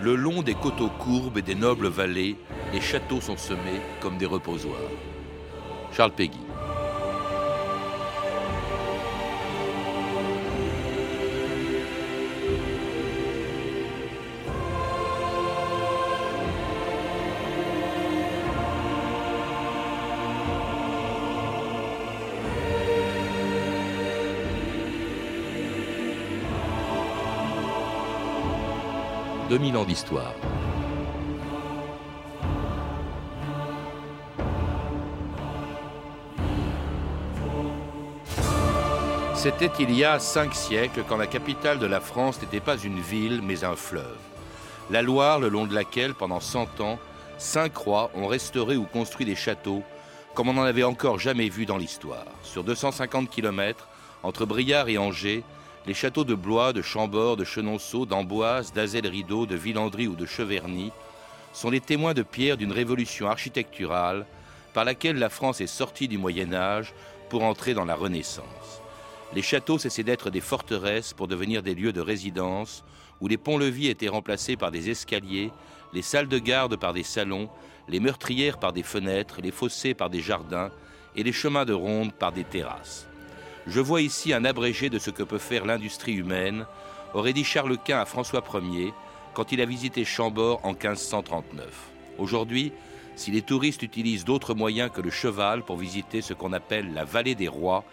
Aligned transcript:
Le 0.00 0.14
long 0.14 0.42
des 0.42 0.54
coteaux 0.54 0.90
courbes 0.90 1.38
et 1.38 1.42
des 1.42 1.56
nobles 1.56 1.88
vallées, 1.88 2.36
les 2.72 2.80
châteaux 2.80 3.20
sont 3.20 3.36
semés 3.36 3.80
comme 4.00 4.16
des 4.16 4.26
reposoirs. 4.26 4.78
Charles 5.92 6.12
Péguy. 6.12 6.47
2000 29.48 29.76
ans 29.78 29.84
d'histoire. 29.84 30.34
C'était 39.34 39.70
il 39.78 39.94
y 39.94 40.04
a 40.04 40.18
cinq 40.18 40.54
siècles 40.54 41.02
quand 41.08 41.16
la 41.16 41.26
capitale 41.26 41.78
de 41.78 41.86
la 41.86 42.00
France 42.00 42.42
n'était 42.42 42.60
pas 42.60 42.76
une 42.76 43.00
ville 43.00 43.40
mais 43.42 43.64
un 43.64 43.76
fleuve. 43.76 44.18
La 44.90 45.00
Loire, 45.00 45.38
le 45.38 45.48
long 45.48 45.66
de 45.66 45.74
laquelle, 45.74 46.12
pendant 46.12 46.40
100 46.40 46.80
ans, 46.80 46.98
cinq 47.38 47.76
rois 47.76 48.10
ont 48.14 48.26
restauré 48.26 48.76
ou 48.76 48.84
construit 48.84 49.24
des 49.24 49.36
châteaux 49.36 49.82
comme 50.34 50.50
on 50.50 50.54
n'en 50.54 50.62
avait 50.62 50.84
encore 50.84 51.18
jamais 51.18 51.48
vu 51.48 51.66
dans 51.66 51.78
l'histoire. 51.78 52.26
Sur 52.42 52.64
250 52.64 53.30
km, 53.30 53.88
entre 54.22 54.44
Briard 54.44 54.88
et 54.88 54.98
Angers, 54.98 55.42
les 55.88 55.94
châteaux 55.94 56.24
de 56.24 56.34
Blois, 56.34 56.74
de 56.74 56.82
Chambord, 56.82 57.38
de 57.38 57.44
Chenonceau, 57.44 58.04
d'Amboise, 58.04 58.74
d'Azel-Rideau, 58.74 59.46
de 59.46 59.56
Villandry 59.56 60.06
ou 60.06 60.16
de 60.16 60.26
Cheverny 60.26 60.92
sont 61.54 61.70
les 61.70 61.80
témoins 61.80 62.12
de 62.12 62.22
pierre 62.22 62.58
d'une 62.58 62.72
révolution 62.72 63.26
architecturale 63.26 64.26
par 64.74 64.84
laquelle 64.84 65.16
la 65.16 65.30
France 65.30 65.62
est 65.62 65.66
sortie 65.66 66.06
du 66.06 66.18
Moyen 66.18 66.52
Âge 66.52 66.92
pour 67.30 67.42
entrer 67.42 67.72
dans 67.72 67.86
la 67.86 67.94
Renaissance. 67.94 68.82
Les 69.32 69.40
châteaux 69.40 69.78
cessaient 69.78 70.02
d'être 70.02 70.28
des 70.28 70.42
forteresses 70.42 71.14
pour 71.14 71.26
devenir 71.26 71.62
des 71.62 71.74
lieux 71.74 71.94
de 71.94 72.02
résidence 72.02 72.84
où 73.22 73.26
les 73.26 73.38
ponts-levis 73.38 73.88
étaient 73.88 74.08
remplacés 74.08 74.58
par 74.58 74.70
des 74.70 74.90
escaliers, 74.90 75.52
les 75.94 76.02
salles 76.02 76.28
de 76.28 76.38
garde 76.38 76.76
par 76.76 76.92
des 76.92 77.02
salons, 77.02 77.48
les 77.88 77.98
meurtrières 77.98 78.58
par 78.58 78.74
des 78.74 78.82
fenêtres, 78.82 79.40
les 79.40 79.52
fossés 79.52 79.94
par 79.94 80.10
des 80.10 80.20
jardins 80.20 80.70
et 81.16 81.22
les 81.22 81.32
chemins 81.32 81.64
de 81.64 81.72
ronde 81.72 82.12
par 82.12 82.32
des 82.32 82.44
terrasses. 82.44 83.07
Je 83.68 83.80
vois 83.80 84.00
ici 84.00 84.32
un 84.32 84.46
abrégé 84.46 84.88
de 84.88 84.98
ce 84.98 85.10
que 85.10 85.22
peut 85.22 85.36
faire 85.36 85.66
l'industrie 85.66 86.14
humaine, 86.14 86.64
aurait 87.12 87.34
dit 87.34 87.44
Charles 87.44 87.76
Quint 87.76 88.00
à 88.00 88.06
François 88.06 88.42
Ier 88.62 88.94
quand 89.34 89.52
il 89.52 89.60
a 89.60 89.66
visité 89.66 90.06
Chambord 90.06 90.60
en 90.62 90.70
1539. 90.70 91.66
Aujourd'hui, 92.16 92.72
si 93.14 93.30
les 93.30 93.42
touristes 93.42 93.82
utilisent 93.82 94.24
d'autres 94.24 94.54
moyens 94.54 94.90
que 94.90 95.02
le 95.02 95.10
cheval 95.10 95.64
pour 95.64 95.76
visiter 95.76 96.22
ce 96.22 96.32
qu'on 96.32 96.54
appelle 96.54 96.94
la 96.94 97.04
vallée 97.04 97.34
des 97.34 97.48
rois, 97.48 97.84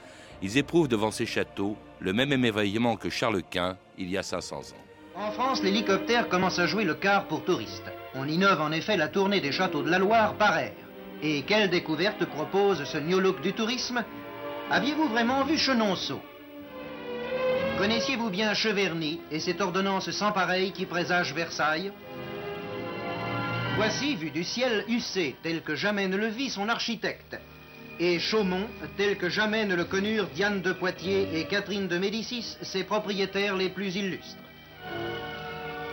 ils 0.42 0.58
éprouvent 0.58 0.88
devant 0.88 1.12
ces 1.12 1.26
châteaux 1.26 1.76
le 2.00 2.14
même 2.14 2.32
émerveillement 2.32 2.96
que 2.96 3.10
Charles 3.10 3.44
Quint 3.44 3.76
il 3.98 4.10
y 4.10 4.18
a 4.18 4.24
500 4.24 4.56
ans. 4.56 5.20
En 5.22 5.32
France, 5.32 5.62
l'hélicoptère 5.62 6.30
commence 6.30 6.58
à 6.58 6.68
jouer 6.68 6.86
le 6.86 6.96
quart 6.96 7.26
pour 7.26 7.44
touristes. 7.44 7.92
On 8.14 8.30
innove 8.30 8.62
en 8.62 8.72
effet 8.72 8.96
la 8.96 9.10
tournée 9.10 9.42
des 9.42 9.52
châteaux 9.52 9.84
de 9.84 9.90
la 9.90 10.00
Loire 10.00 10.36
par 10.36 10.58
air. 10.58 10.74
Et 11.22 11.42
quelle 11.42 11.70
découverte 11.70 12.24
propose 12.26 12.86
ce 12.86 12.98
new 12.98 13.20
look 13.20 13.42
du 13.42 13.52
tourisme? 13.52 14.06
Aviez-vous 14.72 15.10
vraiment 15.10 15.44
vu 15.44 15.60
Chenonceau? 15.60 16.20
Connaissiez-vous 17.78 18.32
bien 18.32 18.56
Cheverny 18.56 19.22
et 19.30 19.40
cette 19.40 19.62
ordonnance 19.62 20.10
sans 20.10 20.32
pareil 20.32 20.72
qui 20.72 20.88
présage 20.88 21.36
Versailles? 21.36 21.92
Voici, 23.76 24.16
vu 24.16 24.32
du 24.32 24.44
ciel, 24.44 24.84
Hussé, 24.88 25.36
tel 25.44 25.62
que 25.62 25.76
jamais 25.76 26.08
ne 26.08 26.18
le 26.18 26.28
vit 26.28 26.50
son 26.50 26.68
architecte, 26.68 27.40
et 28.00 28.18
Chaumont, 28.18 28.68
tel 28.98 29.18
que 29.18 29.30
jamais 29.30 29.66
ne 29.66 29.76
le 29.76 29.86
connurent 29.86 30.30
Diane 30.34 30.62
de 30.62 30.72
Poitiers 30.72 31.28
et 31.40 31.46
Catherine 31.46 31.88
de 31.88 32.00
Médicis, 32.00 32.58
ses 32.64 32.86
propriétaires 32.86 33.56
les 33.56 33.70
plus 33.70 33.96
illustres. 33.96 34.42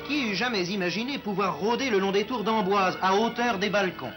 Qui 0.08 0.30
eût 0.30 0.34
jamais 0.34 0.64
imaginé 0.69 1.19
pouvoir 1.19 1.58
rôder 1.58 1.91
le 1.91 1.98
long 1.98 2.12
des 2.12 2.25
tours 2.25 2.42
d'Amboise 2.42 2.98
à 3.02 3.16
hauteur 3.16 3.58
des 3.58 3.69
balcons? 3.69 4.12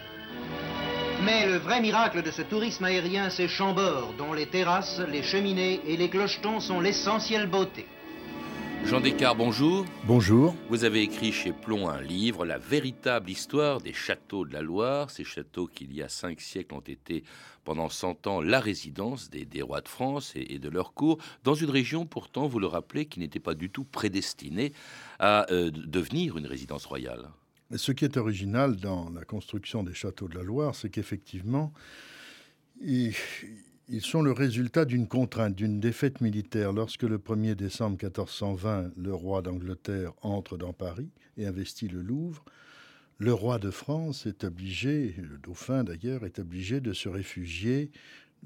Mais 1.23 1.45
le 1.47 1.57
vrai 1.57 1.81
miracle 1.81 2.21
de 2.21 2.31
ce 2.31 2.41
tourisme 2.41 2.83
aérien, 2.85 3.29
c'est 3.29 3.47
Chambord, 3.47 4.13
dont 4.17 4.33
les 4.33 4.47
terrasses, 4.47 4.99
les 5.11 5.23
cheminées 5.23 5.81
et 5.87 5.97
les 5.97 6.09
clochetons 6.09 6.59
sont 6.59 6.79
l'essentielle 6.79 7.47
beauté. 7.47 7.85
Jean 8.85 8.99
Descartes, 9.01 9.37
bonjour. 9.37 9.85
Bonjour. 10.03 10.55
Vous 10.69 10.83
avez 10.83 11.01
écrit 11.01 11.31
chez 11.31 11.53
Plomb 11.53 11.89
un 11.89 12.01
livre, 12.01 12.45
La 12.45 12.59
véritable 12.59 13.31
histoire 13.31 13.81
des 13.81 13.93
châteaux 13.93 14.45
de 14.45 14.53
la 14.53 14.61
Loire. 14.61 15.09
Ces 15.09 15.23
châteaux 15.23 15.65
qui, 15.67 15.85
il 15.85 15.95
y 15.95 16.03
a 16.03 16.09
cinq 16.09 16.39
siècles, 16.39 16.75
ont 16.75 16.81
été 16.81 17.23
pendant 17.63 17.89
100 17.89 18.27
ans 18.27 18.41
la 18.41 18.59
résidence 18.59 19.29
des, 19.29 19.61
rois 19.61 19.81
de 19.81 19.87
France 19.87 20.33
et, 20.35 20.59
de 20.59 20.69
leur 20.69 20.93
cour, 20.93 21.17
dans 21.43 21.55
une 21.55 21.71
région 21.71 22.05
pourtant, 22.05 22.47
vous 22.47 22.59
le 22.59 22.67
rappelez, 22.67 23.07
qui 23.07 23.19
n'était 23.19 23.39
pas 23.39 23.55
du 23.55 23.71
tout 23.71 23.85
prédestinée 23.85 24.71
à 25.19 25.51
euh, 25.51 25.71
devenir 25.71 26.37
une 26.37 26.45
résidence 26.45 26.85
royale. 26.85 27.29
Ce 27.73 27.91
qui 27.91 28.05
est 28.05 28.17
original 28.17 28.75
dans 28.75 29.09
la 29.09 29.23
construction 29.23 29.83
des 29.83 29.93
châteaux 29.93 30.27
de 30.27 30.35
la 30.35 30.43
Loire, 30.43 30.75
c'est 30.75 30.89
qu'effectivement, 30.89 31.73
ils, 32.79 33.15
sont 34.01 34.21
le 34.21 34.31
résultat 34.31 34.85
d'une 34.85 35.07
contrainte, 35.07 35.55
d'une 35.55 35.79
défaite 35.79 36.21
militaire. 36.21 36.73
Lorsque 36.73 37.03
le 37.03 37.17
1er 37.17 37.55
décembre 37.55 37.97
1420, 38.03 38.91
le 38.97 39.13
roi 39.13 39.41
d'Angleterre 39.41 40.13
entre 40.21 40.57
dans 40.57 40.73
Paris 40.73 41.09
et 41.37 41.47
investit 41.47 41.87
le 41.87 42.01
Louvre, 42.01 42.45
le 43.17 43.33
roi 43.33 43.57
de 43.57 43.71
France 43.71 44.25
est 44.25 44.43
obligé, 44.43 45.15
le 45.17 45.37
dauphin 45.37 45.83
d'ailleurs, 45.83 46.25
est 46.25 46.37
obligé 46.37 46.81
de 46.81 46.93
se 46.93 47.09
réfugier 47.09 47.89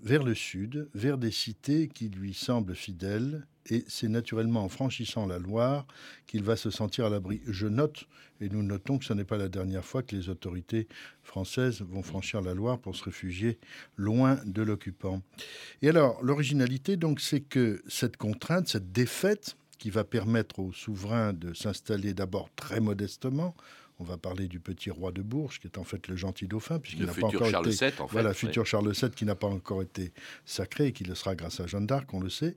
vers 0.02 0.24
le 0.24 0.36
sud, 0.36 0.88
vers 0.94 1.18
des 1.18 1.32
cités 1.32 1.88
qui 1.90 2.08
lui 2.08 2.34
semblent 2.34 2.76
fidèles, 2.76 3.48
et 3.70 3.86
c'est 3.88 4.08
naturellement 4.08 4.64
en 4.64 4.70
franchissant 4.70 5.26
la 5.26 5.40
Loire 5.40 5.86
qu'il 6.28 6.44
va 6.44 6.56
se 6.56 6.70
sentir 6.70 7.06
à 7.06 7.10
l'abri. 7.10 7.42
Je 7.48 7.68
note, 7.68 8.08
et 8.42 8.50
nous 8.50 8.64
notons 8.64 8.98
que 8.98 9.06
ce 9.06 9.14
n'est 9.14 9.24
pas 9.24 9.38
la 9.38 9.50
dernière 9.50 9.86
fois 9.86 10.04
que 10.04 10.16
les 10.16 10.30
autorités 10.30 10.88
françaises 11.24 11.82
vont 11.82 12.04
franchir 12.04 12.42
la 12.42 12.54
Loire 12.54 12.80
pour 12.80 12.96
se 12.96 13.04
réfugier 13.04 13.60
loin 13.96 14.40
de 14.46 14.62
l'occupant. 14.62 15.22
Et 15.82 15.90
alors, 15.90 16.22
l'originalité, 16.24 16.98
donc, 16.98 17.20
c'est 17.20 17.42
que 17.42 17.82
cette 17.88 18.18
contrainte, 18.18 18.68
cette 18.68 18.92
défaite, 18.92 19.56
qui 19.78 19.90
va 19.90 20.04
permettre 20.04 20.60
aux 20.60 20.74
souverains 20.74 21.32
de 21.32 21.54
s'installer 21.54 22.14
d'abord 22.14 22.50
très 22.56 22.82
modestement, 22.82 23.56
on 24.00 24.04
va 24.04 24.18
parler 24.18 24.48
du 24.48 24.60
petit 24.60 24.90
roi 24.90 25.12
de 25.12 25.22
Bourges, 25.22 25.60
qui 25.60 25.68
est 25.68 25.78
en 25.78 25.84
fait 25.84 26.08
le 26.08 26.16
gentil 26.16 26.48
dauphin, 26.48 26.80
puisqu'il 26.80 27.06
n'a 27.06 27.14
pas 27.14 27.28
encore 27.28 27.50
Charles 27.50 27.70
été... 27.70 27.86
VII, 27.90 28.00
en 28.00 28.08
fait, 28.08 28.14
voilà, 28.14 28.34
futur 28.34 28.66
Charles 28.66 28.92
VII, 28.94 29.12
qui 29.12 29.26
n'a 29.26 29.36
pas 29.36 29.48
encore 29.48 29.82
été 29.82 30.14
sacré 30.46 30.88
et 30.88 30.92
qui 30.94 31.04
le 31.04 31.16
sera 31.16 31.36
grâce 31.36 31.60
à 31.60 31.68
Jeanne 31.68 31.86
d'Arc, 31.86 32.14
on 32.14 32.22
le 32.22 32.30
sait 32.30 32.56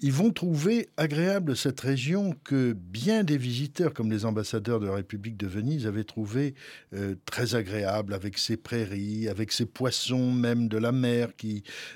ils 0.00 0.12
vont 0.12 0.30
trouver 0.30 0.88
agréable 0.96 1.56
cette 1.56 1.80
région 1.80 2.34
que 2.44 2.72
bien 2.72 3.24
des 3.24 3.36
visiteurs, 3.36 3.92
comme 3.92 4.10
les 4.10 4.24
ambassadeurs 4.24 4.78
de 4.78 4.86
la 4.86 4.94
République 4.94 5.36
de 5.36 5.46
Venise, 5.48 5.86
avaient 5.86 6.04
trouvé 6.04 6.54
euh, 6.94 7.16
très 7.24 7.56
agréable, 7.56 8.14
avec 8.14 8.38
ses 8.38 8.56
prairies, 8.56 9.28
avec 9.28 9.50
ses 9.50 9.66
poissons 9.66 10.30
même 10.30 10.68
de 10.68 10.78
la 10.78 10.92
mer 10.92 11.30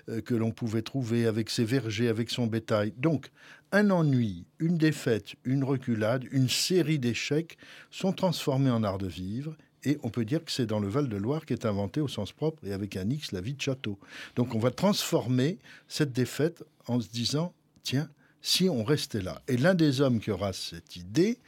euh, 0.09 0.21
que 0.21 0.35
l'on 0.35 0.51
pouvait 0.51 0.83
trouver, 0.83 1.27
avec 1.27 1.49
ses 1.49 1.65
vergers, 1.65 2.09
avec 2.09 2.31
son 2.31 2.47
bétail. 2.47 2.93
Donc, 2.97 3.31
un 3.71 3.91
ennui, 3.91 4.47
une 4.59 4.79
défaite, 4.79 5.35
une 5.45 5.63
reculade, 5.63 6.25
une 6.33 6.49
série 6.49 6.99
d'échecs 6.99 7.57
sont 7.91 8.13
transformés 8.13 8.71
en 8.71 8.83
art 8.83 8.99
de 8.99 9.07
vivre 9.07 9.57
et 9.85 9.99
on 10.03 10.11
peut 10.11 10.25
dire 10.25 10.45
que 10.45 10.53
c'est 10.53 10.67
dans 10.67 10.79
le 10.79 10.89
Val-de-Loire 10.89 11.47
qu'est 11.47 11.65
inventé 11.65 12.01
au 12.01 12.09
sens 12.09 12.33
propre 12.33 12.65
et 12.67 12.73
avec 12.73 12.97
un 12.97 13.09
X 13.09 13.33
la 13.33 13.41
vie 13.41 13.55
de 13.55 13.61
château. 13.61 13.99
Donc 14.37 14.55
on 14.55 14.59
va 14.59 14.71
transformer 14.71 15.59
cette 15.89 16.13
défaite 16.13 16.65
en 16.87 17.01
se 17.01 17.09
disant 17.09 17.55
tiens, 17.83 18.09
si 18.41 18.69
on 18.69 18.85
restait 18.85 19.23
là. 19.23 19.43
Et 19.49 19.57
l'un 19.57 19.75
des 19.75 20.01
hommes 20.01 20.21
qui 20.21 20.31
aura 20.31 20.53
cette 20.53 20.97
idée, 20.97 21.39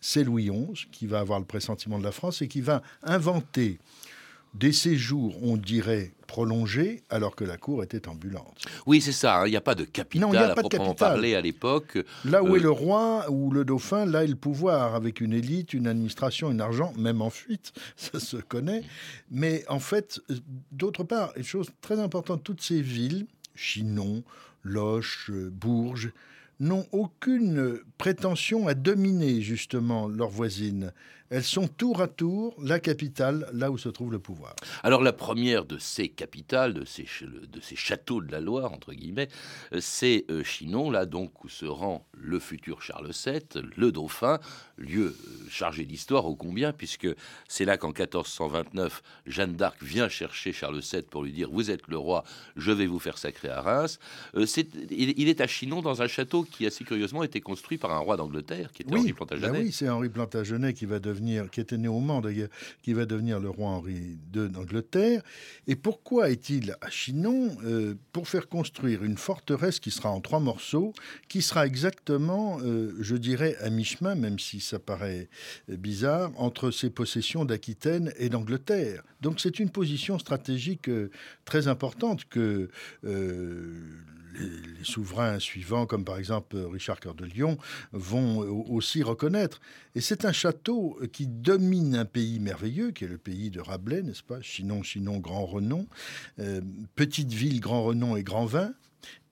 c'est 0.00 0.24
Louis 0.24 0.50
XI, 0.50 0.86
qui 0.92 1.06
va 1.06 1.20
avoir 1.20 1.38
le 1.38 1.46
pressentiment 1.46 1.98
de 1.98 2.04
la 2.04 2.12
France 2.12 2.42
et 2.42 2.48
qui 2.48 2.60
va 2.60 2.82
inventer 3.02 3.78
des 4.54 4.72
séjours, 4.72 5.34
on 5.42 5.56
dirait, 5.56 6.12
prolongés, 6.28 7.02
alors 7.10 7.34
que 7.34 7.44
la 7.44 7.56
cour 7.56 7.82
était 7.82 8.08
ambulante. 8.08 8.64
Oui, 8.86 9.00
c'est 9.00 9.12
ça. 9.12 9.40
Hein. 9.40 9.46
Il 9.46 9.50
n'y 9.50 9.56
a 9.56 9.60
pas 9.60 9.74
de 9.74 9.84
capitale 9.84 10.30
non, 10.30 10.38
à 10.38 10.54
proprement 10.54 10.94
parler 10.94 11.34
à 11.34 11.40
l'époque. 11.40 11.98
Là 12.24 12.42
où 12.42 12.54
est 12.54 12.60
euh, 12.60 12.62
le 12.62 12.70
roi 12.70 13.26
ou 13.30 13.50
le 13.50 13.64
dauphin, 13.64 14.06
là 14.06 14.22
est 14.24 14.28
le 14.28 14.36
pouvoir, 14.36 14.94
avec 14.94 15.20
une 15.20 15.32
élite, 15.32 15.74
une 15.74 15.88
administration, 15.88 16.48
un 16.48 16.60
argent, 16.60 16.92
même 16.96 17.20
en 17.20 17.30
fuite, 17.30 17.72
ça 17.96 18.20
se 18.20 18.36
connaît. 18.36 18.82
Mais 19.30 19.64
en 19.68 19.80
fait, 19.80 20.20
euh, 20.30 20.36
d'autre 20.70 21.02
part, 21.02 21.32
une 21.36 21.44
chose 21.44 21.70
très 21.80 21.98
importante, 21.98 22.44
toutes 22.44 22.62
ces 22.62 22.80
villes, 22.80 23.26
Chinon, 23.56 24.22
Loche, 24.64 25.30
Bourges, 25.30 26.12
n'ont 26.60 26.86
aucune 26.92 27.80
prétention 27.98 28.66
à 28.68 28.74
dominer 28.74 29.40
justement 29.42 30.08
leurs 30.08 30.30
voisines. 30.30 30.92
Elles 31.34 31.42
sont 31.42 31.66
tour 31.66 32.00
à 32.00 32.06
tour 32.06 32.54
la 32.62 32.78
capitale, 32.78 33.48
là 33.52 33.72
où 33.72 33.76
se 33.76 33.88
trouve 33.88 34.12
le 34.12 34.20
pouvoir. 34.20 34.54
Alors 34.84 35.02
la 35.02 35.12
première 35.12 35.64
de 35.64 35.78
ces 35.78 36.08
capitales, 36.08 36.74
de 36.74 36.84
ces, 36.84 37.06
de 37.22 37.60
ces 37.60 37.74
châteaux 37.74 38.20
de 38.20 38.30
la 38.30 38.40
Loire, 38.40 38.72
entre 38.72 38.92
guillemets, 38.92 39.28
euh, 39.72 39.78
c'est 39.80 40.26
euh, 40.30 40.44
Chinon, 40.44 40.92
là 40.92 41.06
donc 41.06 41.42
où 41.42 41.48
se 41.48 41.66
rend 41.66 42.06
le 42.12 42.38
futur 42.38 42.82
Charles 42.82 43.10
VII, 43.10 43.64
le 43.76 43.90
dauphin, 43.90 44.38
lieu 44.78 45.06
euh, 45.06 45.48
chargé 45.50 45.84
d'histoire 45.84 46.24
ô 46.26 46.36
combien, 46.36 46.72
puisque 46.72 47.08
c'est 47.48 47.64
là 47.64 47.78
qu'en 47.78 47.88
1429, 47.88 49.02
Jeanne 49.26 49.56
d'Arc 49.56 49.82
vient 49.82 50.08
chercher 50.08 50.52
Charles 50.52 50.80
VII 50.80 51.02
pour 51.02 51.24
lui 51.24 51.32
dire 51.32 51.50
Vous 51.50 51.68
êtes 51.68 51.88
le 51.88 51.98
roi, 51.98 52.22
je 52.54 52.70
vais 52.70 52.86
vous 52.86 53.00
faire 53.00 53.18
sacrer 53.18 53.48
à 53.48 53.60
Reims. 53.60 53.98
il, 54.36 55.28
est 55.28 55.40
à 55.40 55.48
Chinon 55.48 55.82
dans 55.82 56.00
un 56.00 56.06
château 56.06 56.44
qui, 56.44 56.64
assez 56.64 56.84
curieusement, 56.84 57.24
été 57.24 57.40
construit 57.40 57.78
par 57.78 57.90
un 57.90 57.98
roi 57.98 58.16
d'Angleterre, 58.16 58.70
qui 58.72 58.82
était 58.82 58.94
Henri 58.94 59.12
Plantagenet. 59.12 59.48
Bah 59.48 59.58
oui, 59.58 59.72
c'est 59.72 59.88
Henri 59.88 60.08
Plantagenet 60.08 60.74
qui 60.74 60.86
va 60.86 61.00
devenir, 61.00 61.23
qui 61.50 61.60
était 61.60 61.78
né 61.78 61.88
au 61.88 62.00
Mans 62.00 62.20
d'ailleurs, 62.20 62.48
qui 62.82 62.92
va 62.92 63.06
devenir 63.06 63.40
le 63.40 63.50
roi 63.50 63.70
Henri 63.70 64.18
II 64.34 64.48
d'Angleterre. 64.48 65.22
Et 65.66 65.76
pourquoi 65.76 66.30
est-il 66.30 66.76
à 66.80 66.90
Chinon 66.90 67.56
euh, 67.64 67.94
Pour 68.12 68.28
faire 68.28 68.48
construire 68.48 69.04
une 69.04 69.16
forteresse 69.16 69.80
qui 69.80 69.90
sera 69.90 70.10
en 70.10 70.20
trois 70.20 70.40
morceaux, 70.40 70.92
qui 71.28 71.42
sera 71.42 71.66
exactement, 71.66 72.58
euh, 72.62 72.94
je 73.00 73.16
dirais, 73.16 73.56
à 73.60 73.70
mi-chemin, 73.70 74.14
même 74.14 74.38
si 74.38 74.60
ça 74.60 74.78
paraît 74.78 75.28
bizarre, 75.68 76.30
entre 76.36 76.70
ses 76.70 76.90
possessions 76.90 77.44
d'Aquitaine 77.44 78.12
et 78.18 78.28
d'Angleterre? 78.28 79.02
Donc 79.20 79.40
c'est 79.40 79.58
une 79.58 79.70
position 79.70 80.18
stratégique 80.18 80.88
euh, 80.88 81.10
très 81.44 81.68
importante 81.68 82.24
que 82.28 82.68
les, 84.38 84.84
souverains 84.84 85.38
suivants, 85.38 85.86
comme 85.86 86.04
par 86.04 86.18
exemple 86.18 86.56
Richard 86.56 87.00
Cœur 87.00 87.14
de 87.14 87.24
Lion, 87.24 87.56
vont 87.92 88.38
aussi 88.38 89.02
reconnaître. 89.02 89.60
Et 89.94 90.00
c'est 90.00 90.24
un 90.24 90.32
château 90.32 90.98
qui 91.12 91.26
domine 91.26 91.96
un 91.96 92.04
pays 92.04 92.40
merveilleux, 92.40 92.90
qui 92.90 93.04
est 93.04 93.08
le 93.08 93.18
pays 93.18 93.50
de 93.50 93.60
Rabelais, 93.60 94.02
n'est-ce 94.02 94.22
pas? 94.22 94.40
Chinon, 94.42 94.82
Chinon, 94.82 95.18
grand 95.18 95.46
renom. 95.46 95.86
Euh, 96.38 96.60
petite 96.94 97.32
ville, 97.32 97.60
grand 97.60 97.82
renom 97.82 98.16
et 98.16 98.22
grand 98.22 98.46
vin. 98.46 98.72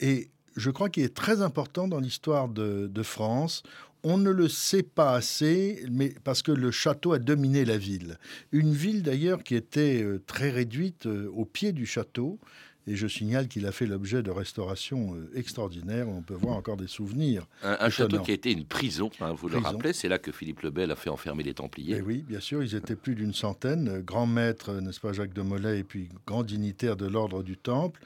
Et 0.00 0.30
je 0.56 0.70
crois 0.70 0.88
qu'il 0.88 1.04
est 1.04 1.14
très 1.14 1.42
important 1.42 1.88
dans 1.88 2.00
l'histoire 2.00 2.48
de, 2.48 3.02
France. 3.02 3.62
On 4.04 4.18
ne 4.18 4.30
le 4.30 4.48
sait 4.48 4.82
pas 4.82 5.14
assez, 5.14 5.84
mais 5.90 6.14
parce 6.24 6.42
que 6.42 6.50
le 6.50 6.70
château 6.70 7.12
a 7.12 7.18
dominé 7.18 7.64
la 7.64 7.78
ville. 7.78 8.18
Une 8.50 8.72
ville 8.72 9.02
d'ailleurs 9.02 9.44
qui 9.44 9.54
était 9.54 10.02
euh, 10.02 10.20
très 10.26 10.50
réduite 10.50 11.06
euh, 11.06 11.30
au 11.34 11.44
pied 11.44 11.72
du 11.72 11.86
château. 11.86 12.40
Et 12.86 12.96
je 12.96 13.06
signale 13.06 13.48
qu'il 13.48 13.66
a 13.66 13.72
fait 13.72 13.86
l'objet 13.86 14.22
de 14.22 14.30
restaurations 14.30 15.14
euh, 15.14 15.30
extraordinaires. 15.34 16.08
On 16.08 16.22
peut 16.22 16.34
voir 16.34 16.56
encore 16.56 16.76
des 16.76 16.88
souvenirs. 16.88 17.46
Un, 17.62 17.88
château 17.90 18.20
qui 18.20 18.32
a 18.32 18.34
été 18.34 18.50
une 18.50 18.64
prison, 18.64 19.10
hein, 19.20 19.32
vous 19.32 19.48
le 19.48 19.58
rappelez. 19.58 19.92
C'est 19.92 20.08
là 20.08 20.18
que 20.18 20.32
Philippe 20.32 20.62
le 20.62 20.70
Bel 20.70 20.90
a 20.90 20.96
fait 20.96 21.10
enfermer 21.10 21.44
les 21.44 21.54
Templiers. 21.54 21.94
Et 21.94 21.98
eh 21.98 22.02
oui, 22.02 22.24
bien 22.26 22.40
sûr, 22.40 22.62
ils 22.62 22.74
étaient 22.74 22.96
plus 22.96 23.14
d'une 23.14 23.34
centaine. 23.34 23.88
Euh, 23.88 24.00
grand 24.00 24.26
maître, 24.26 24.70
euh, 24.70 24.80
n'est-ce 24.80 25.00
pas, 25.00 25.12
Jacques 25.12 25.34
de 25.34 25.42
Molay, 25.42 25.78
et 25.78 25.84
puis 25.84 26.08
grand 26.26 26.42
dignitaire 26.42 26.96
de 26.96 27.06
l'ordre 27.06 27.42
du 27.42 27.56
Temple, 27.56 28.00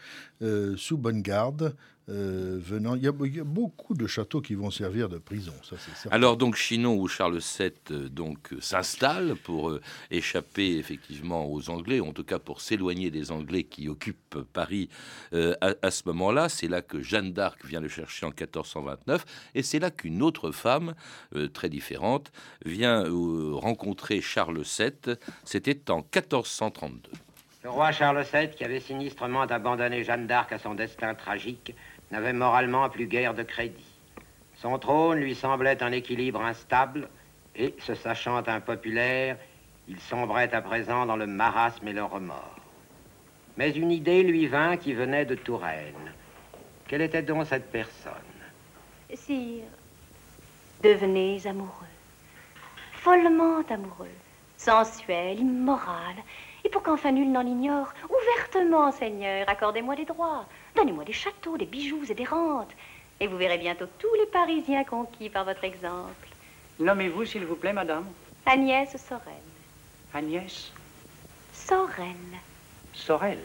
sous 0.77 0.99
bonne 0.99 1.23
garde, 1.23 1.75
euh, 2.09 2.57
venant. 2.61 2.95
Il 2.95 3.03
y, 3.03 3.09
a, 3.09 3.45
beaucoup 3.45 3.95
de 3.95 4.07
châteaux 4.07 4.41
qui 4.41 4.55
vont 4.55 4.71
servir 4.71 5.09
de 5.09 5.19
prison. 5.19 5.53
Ça, 5.65 5.75
Alors 6.13 6.37
donc 6.37 6.55
Chinon 6.55 6.95
où 6.95 7.09
Charles 7.09 7.41
VII 7.41 7.73
euh, 7.91 8.09
donc 8.09 8.53
euh, 8.53 8.61
s'installe 8.61 9.35
pour 9.35 9.77
échapper 10.13 10.77
effectivement 10.77 11.51
aux 11.51 11.69
Anglais, 11.69 11.99
en 11.99 12.13
tout 12.13 12.23
cas 12.23 12.39
pour 12.39 12.61
s'éloigner 12.61 13.11
des 13.11 13.33
Anglais 13.33 13.65
qui 13.65 13.89
occupent 13.89 14.39
Paris 14.53 14.89
à, 15.33 15.91
ce 15.91 16.03
moment-là. 16.07 16.49
C'est 16.49 16.69
là 16.69 16.81
que 16.81 17.03
Jeanne 17.03 17.33
d'Arc 17.33 17.65
vient 17.65 17.81
le 17.81 17.89
chercher 17.89 18.25
en 18.25 18.31
1429 18.31 19.25
et 19.57 19.65
c'est 19.65 19.81
là 19.81 19.91
qu'une 19.91 20.23
autre 20.23 20.53
femme 20.53 20.95
très 21.53 21.69
différente 21.69 22.31
vient 22.65 23.05
rencontrer 23.53 24.21
Charles 24.21 24.63
VII. 24.63 25.17
C'était 25.45 25.91
en 25.91 25.99
1432. 25.99 27.11
Le 27.67 27.73
roi 27.73 27.91
Charles 27.91 28.25
VII, 28.33 28.51
qui 28.51 28.63
avait 28.63 28.79
sinistrement 28.79 29.43
abandonné 29.43 30.05
Jeanne 30.05 30.29
d'Arc 30.29 30.53
à 30.53 30.59
son 30.61 30.75
destin 30.75 31.17
tragique, 31.17 31.75
n'avait 32.11 32.33
moralement 32.33 32.89
plus 32.89 33.07
guère 33.07 33.35
de 33.35 33.43
crédit. 33.43 34.01
Son 34.55 34.79
trône 34.79 35.19
lui 35.19 35.35
semblait 35.35 35.83
un 35.83 35.93
équilibre 35.93 36.41
instable, 36.41 37.09
et, 37.55 37.75
se 37.79 37.95
sachant 37.95 38.43
impopulaire, 38.47 39.37
il 39.89 39.99
sombrait 40.01 40.53
à 40.55 40.61
présent 40.61 41.07
dans 41.07 41.17
le 41.17 41.27
marasme 41.27 41.89
et 41.89 41.93
le 41.93 42.05
remords. 42.05 42.61
Mais 43.57 43.71
une 43.71 43.91
idée 43.91 44.23
lui 44.23 44.47
vint 44.47 44.77
qui 44.77 44.93
venait 44.93 45.25
de 45.25 45.35
Touraine. 45.35 46.13
Quelle 46.87 47.03
était 47.03 47.23
donc 47.23 47.47
cette 47.47 47.71
personne? 47.71 48.13
Sire, 49.15 49.65
devenez 50.83 51.47
amoureux, 51.47 51.71
follement 52.93 53.63
amoureux, 53.71 54.11
sensuel, 54.57 55.41
immoral, 55.41 56.17
et 56.67 56.69
pour 56.69 56.83
qu'enfin 56.83 57.13
nul 57.13 57.31
n'en 57.31 57.47
ignore, 57.47 57.93
ouvertement, 58.11 58.91
Seigneur, 58.91 59.49
accordez-moi 59.49 59.95
des 59.95 60.05
droits. 60.05 60.47
Donnez-moi 60.75 61.05
des 61.05 61.13
châteaux, 61.13 61.57
des 61.57 61.65
bijoux 61.65 62.03
et 62.09 62.15
des 62.15 62.25
rentes. 62.25 62.73
Et 63.21 63.29
vous 63.29 63.37
verrez 63.37 63.59
bientôt 63.59 63.85
tous 64.01 64.13
les 64.19 64.27
Parisiens 64.27 64.83
conquis 64.83 65.31
par 65.31 65.45
votre 65.45 65.63
exemple. 65.63 66.29
Nommez-vous, 66.81 67.25
s'il 67.25 67.45
vous 67.47 67.55
plaît, 67.55 67.73
madame 67.73 68.05
Agnès 68.47 68.97
Sorel. 68.97 69.45
Agnès 70.13 70.73
Sorel. 71.53 72.17
Sorel. 72.93 73.39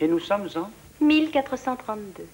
Et 0.00 0.06
nous 0.06 0.20
sommes 0.20 0.48
en? 0.54 0.70
1432. 1.04 2.24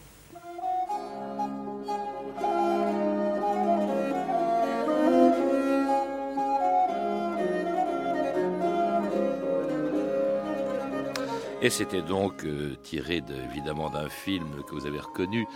Et 11.67 11.71
c'était 11.71 12.01
donc 12.01 12.45
euh, 12.45 12.77
tiré 12.85 13.25
évidemment 13.51 13.91
d'un 13.91 14.09
film 14.09 14.63
que 14.69 14.77
vous 14.77 14.87
avez 14.87 15.01
reconnu, 15.01 15.49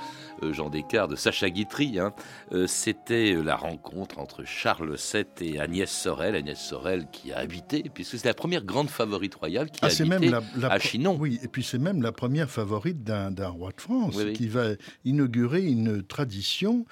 euh, 0.43 0.53
Jean 0.53 0.69
Descartes, 0.69 1.09
de 1.09 1.15
Sacha 1.15 1.51
Guitry. 1.51 2.01
Hein. 2.01 2.13
Euh, 2.51 2.67
c'était 2.67 3.35
la 3.35 3.55
rencontre 3.55 4.19
entre 4.19 4.43
Charles 4.43 4.97
VII 4.97 5.25
et 5.41 5.61
Agnès 5.61 5.89
Sorel. 5.89 6.35
Agnès 6.35 6.59
Sorel 6.59 7.07
qui 7.13 7.31
a 7.31 7.39
habité, 7.39 7.85
puisque 7.95 8.19
c'est 8.19 8.27
la 8.27 8.35
première 8.35 8.65
grande 8.65 8.91
favorite 8.91 9.37
royale 9.37 9.71
qui 9.71 9.85
a 9.85 9.89
ah, 9.89 9.93
habité 9.93 10.05
même 10.05 10.41
à 10.65 10.81
Chinon. 10.81 11.17
Oui, 11.17 11.39
et 11.45 11.47
puis 11.47 11.63
c'est 11.63 11.79
même 11.79 12.03
la 12.03 12.11
première 12.11 12.51
favorite 12.51 13.05
d'un 13.05 13.49
roi 13.49 13.71
de 13.71 13.81
France 13.81 14.17
qui 14.35 14.49
va 14.49 14.71
inaugurer 15.05 15.63
une 15.63 16.03
tradition 16.03 16.87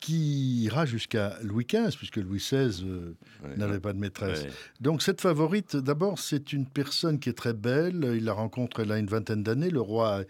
qui 0.00 0.64
ira 0.64 0.86
jusqu'à 0.86 1.36
Louis 1.42 1.66
XV, 1.68 1.96
puisque 1.96 2.16
Louis 2.16 2.38
XVI 2.38 2.84
n'avait 3.56 3.80
pas 3.80 3.92
de 3.92 3.98
maîtresse. 3.98 4.46
Donc 4.80 5.02
cette 5.02 5.20
favorite, 5.20 5.76
d'abord, 5.76 6.18
c'est 6.18 6.52
une 6.52 6.66
personne 6.66 7.18
qui 7.18 7.28
est 7.28 7.34
très 7.34 7.52
belle. 7.52 8.14
Il 8.16 8.28
a 8.28 8.32
rencontre 8.32 8.76
elle 8.80 8.92
a 8.92 8.98
une 8.98 9.06
vingtaine 9.06 9.42
d'années. 9.42 9.70
Le 9.70 9.80
roi 9.80 10.22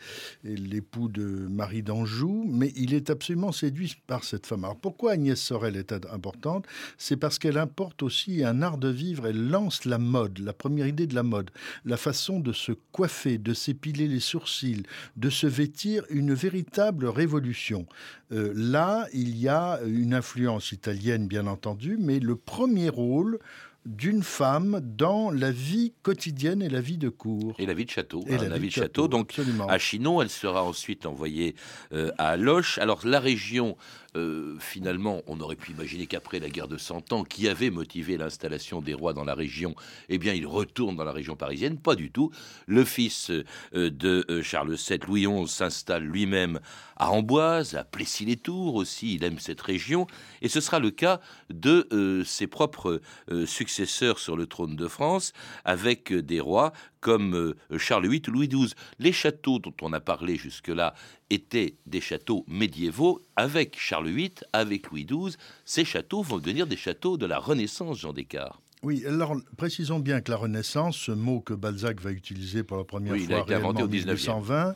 est 0.44 0.54
l'époux 0.54 1.08
de 1.08 1.22
Marie 1.22 1.82
d'Anjou, 1.82 2.44
mais 2.48 2.72
il 2.76 2.94
est 2.94 3.10
absolument 3.10 3.52
séduit 3.52 3.96
par 4.06 4.24
cette 4.24 4.46
femme. 4.46 4.64
Alors 4.64 4.76
pourquoi 4.76 5.12
Agnès 5.12 5.40
Sorel 5.40 5.76
est 5.76 5.92
importante? 5.92 6.66
C'est 6.98 7.16
parce 7.16 7.38
qu'elle 7.38 7.58
importe 7.58 8.02
aussi 8.02 8.44
un 8.44 8.62
art 8.62 8.78
de 8.78 8.88
vivre. 8.88 9.26
Elle 9.26 9.48
lance 9.48 9.84
la 9.84 9.98
mode, 9.98 10.38
la 10.38 10.52
première 10.52 10.86
idée 10.86 11.06
de 11.06 11.14
la 11.14 11.22
mode, 11.22 11.50
la 11.84 11.96
façon 11.96 12.40
de 12.40 12.52
se 12.52 12.72
coiffer, 12.92 13.38
de 13.38 13.54
s'épiler 13.54 14.08
les 14.08 14.20
sourcils, 14.20 14.84
de 15.16 15.30
se 15.30 15.46
vêtir, 15.46 16.04
une 16.10 16.34
véritable 16.34 17.06
révolution. 17.06 17.86
Euh, 18.32 18.52
là, 18.56 19.06
il 19.12 19.25
y 19.28 19.48
a 19.48 19.80
une 19.86 20.14
influence 20.14 20.72
italienne, 20.72 21.26
bien 21.26 21.46
entendu, 21.46 21.96
mais 21.98 22.20
le 22.20 22.36
premier 22.36 22.88
rôle 22.88 23.38
d'une 23.86 24.22
femme 24.22 24.80
dans 24.82 25.30
la 25.30 25.52
vie 25.52 25.92
quotidienne 26.02 26.60
et 26.60 26.68
la 26.68 26.80
vie 26.80 26.98
de 26.98 27.08
cour. 27.08 27.54
Et 27.58 27.66
la 27.66 27.74
vie 27.74 27.84
de 27.84 27.90
château. 27.90 28.24
Et 28.26 28.34
hein, 28.34 28.48
la, 28.48 28.58
vie 28.58 28.66
de 28.66 28.72
château. 28.72 29.06
Donc 29.06 29.32
à 29.68 29.78
Chinon, 29.78 30.20
elle 30.20 30.28
sera 30.28 30.64
ensuite 30.64 31.06
envoyée 31.06 31.54
euh, 31.92 32.10
à 32.18 32.36
Loche. 32.36 32.78
Alors 32.78 33.06
la 33.06 33.20
région 33.20 33.76
euh, 34.16 34.56
finalement, 34.58 35.22
on 35.26 35.40
aurait 35.40 35.56
pu 35.56 35.72
imaginer 35.72 36.06
qu'après 36.06 36.40
la 36.40 36.48
guerre 36.48 36.68
de 36.68 36.78
Cent 36.78 37.12
Ans, 37.12 37.22
qui 37.22 37.48
avait 37.48 37.70
motivé 37.70 38.16
l'installation 38.16 38.80
des 38.80 38.94
rois 38.94 39.12
dans 39.12 39.24
la 39.24 39.34
région, 39.34 39.74
eh 40.08 40.18
bien, 40.18 40.32
il 40.32 40.46
retourne 40.46 40.96
dans 40.96 41.04
la 41.04 41.12
région 41.12 41.36
parisienne. 41.36 41.78
Pas 41.78 41.94
du 41.94 42.10
tout. 42.10 42.30
Le 42.66 42.84
fils 42.84 43.30
euh, 43.30 43.44
de 43.90 44.24
euh, 44.30 44.42
Charles 44.42 44.74
VII, 44.74 44.98
Louis 45.06 45.26
XI, 45.26 45.46
s'installe 45.52 46.04
lui-même 46.04 46.60
à 46.96 47.10
Amboise, 47.10 47.74
à 47.74 47.84
Plessis-les-Tours 47.84 48.74
aussi. 48.74 49.14
Il 49.14 49.24
aime 49.24 49.38
cette 49.38 49.60
région. 49.60 50.06
Et 50.40 50.48
ce 50.48 50.60
sera 50.60 50.78
le 50.78 50.90
cas 50.90 51.20
de 51.50 52.22
ses 52.24 52.46
propres 52.46 53.00
successeurs 53.44 54.18
sur 54.18 54.36
le 54.36 54.46
trône 54.46 54.76
de 54.76 54.88
France, 54.88 55.32
avec 55.64 56.12
des 56.12 56.40
rois 56.40 56.72
comme 57.06 57.54
Charles 57.78 58.08
VIII 58.08 58.22
ou 58.26 58.32
Louis 58.32 58.48
XII. 58.48 58.72
Les 58.98 59.12
châteaux 59.12 59.60
dont 59.60 59.74
on 59.80 59.92
a 59.92 60.00
parlé 60.00 60.34
jusque-là 60.34 60.92
étaient 61.30 61.76
des 61.86 62.00
châteaux 62.00 62.44
médiévaux 62.48 63.24
avec 63.36 63.78
Charles 63.78 64.08
VIII, 64.08 64.34
avec 64.52 64.90
Louis 64.90 65.04
XII. 65.04 65.36
Ces 65.64 65.84
châteaux 65.84 66.22
vont 66.22 66.38
devenir 66.38 66.66
des 66.66 66.76
châteaux 66.76 67.16
de 67.16 67.26
la 67.26 67.38
Renaissance, 67.38 68.00
Jean 68.00 68.12
Descartes. 68.12 68.60
Oui, 68.82 69.04
alors 69.06 69.36
précisons 69.56 70.00
bien 70.00 70.20
que 70.20 70.32
la 70.32 70.36
Renaissance, 70.36 70.96
ce 70.96 71.12
mot 71.12 71.40
que 71.40 71.54
Balzac 71.54 72.00
va 72.00 72.10
utiliser 72.10 72.64
pour 72.64 72.76
la 72.76 72.84
première 72.84 73.16
fois 73.16 73.44
réellement 73.44 73.68
en 73.68 73.86
1820, 73.86 74.74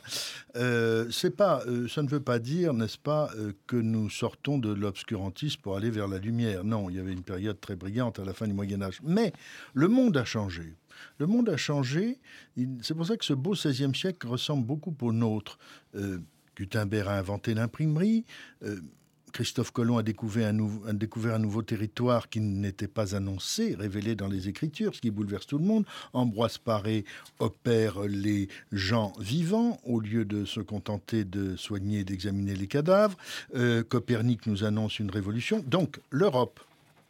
euh, 0.55 1.07
c'est 1.11 1.35
pas, 1.35 1.63
euh, 1.67 1.89
ça 1.89 2.01
ne 2.01 2.07
veut 2.07 2.21
pas 2.21 2.39
dire, 2.39 2.73
n'est-ce 2.73 2.97
pas, 2.97 3.29
euh, 3.37 3.51
que 3.67 3.75
nous 3.75 4.09
sortons 4.09 4.57
de 4.57 4.73
l'obscurantisme 4.73 5.59
pour 5.61 5.75
aller 5.75 5.91
vers 5.91 6.07
la 6.07 6.17
lumière. 6.17 6.63
Non, 6.63 6.89
il 6.89 6.95
y 6.95 6.99
avait 6.99 7.13
une 7.13 7.23
période 7.23 7.59
très 7.59 7.75
brillante 7.75 8.19
à 8.19 8.23
la 8.23 8.33
fin 8.33 8.47
du 8.47 8.53
Moyen 8.53 8.81
Âge. 8.81 8.99
Mais 9.03 9.33
le 9.73 9.89
monde 9.89 10.15
a 10.15 10.25
changé. 10.25 10.75
Le 11.17 11.27
monde 11.27 11.49
a 11.49 11.57
changé. 11.57 12.19
C'est 12.81 12.93
pour 12.93 13.05
ça 13.05 13.17
que 13.17 13.25
ce 13.25 13.33
beau 13.33 13.53
XVIe 13.53 13.95
siècle 13.95 14.27
ressemble 14.27 14.65
beaucoup 14.65 14.95
au 15.01 15.11
nôtre. 15.11 15.57
Gutenberg 16.55 17.07
a 17.07 17.17
inventé 17.17 17.53
l'imprimerie. 17.53 18.25
Christophe 19.31 19.71
Colomb 19.71 19.97
a 19.97 20.03
découvert 20.03 20.49
un, 20.49 21.39
nouveau 21.39 21.61
territoire 21.61 22.29
qui 22.29 22.39
n'était 22.39 22.87
pas 22.87 23.15
annoncé, 23.15 23.75
révélé 23.75 24.15
dans 24.15 24.27
les 24.27 24.47
Écritures, 24.47 24.95
ce 24.95 25.01
qui 25.01 25.11
bouleverse 25.11 25.47
tout 25.47 25.57
le 25.57 25.65
monde. 25.65 25.85
Ambroise 26.13 26.57
Paré 26.57 27.05
opère 27.39 28.01
les 28.01 28.49
gens 28.71 29.13
vivants 29.19 29.79
au 29.83 29.99
lieu 29.99 30.25
de 30.25 30.45
se 30.45 30.59
contenter 30.59 31.23
de 31.23 31.55
soigner 31.55 31.99
et 31.99 32.03
d'examiner 32.03 32.55
les 32.55 32.67
cadavres. 32.67 33.17
Euh, 33.55 33.83
Copernic 33.83 34.45
nous 34.47 34.63
annonce 34.63 34.99
une 34.99 35.11
révolution. 35.11 35.63
Donc 35.65 35.99
l'Europe 36.09 36.59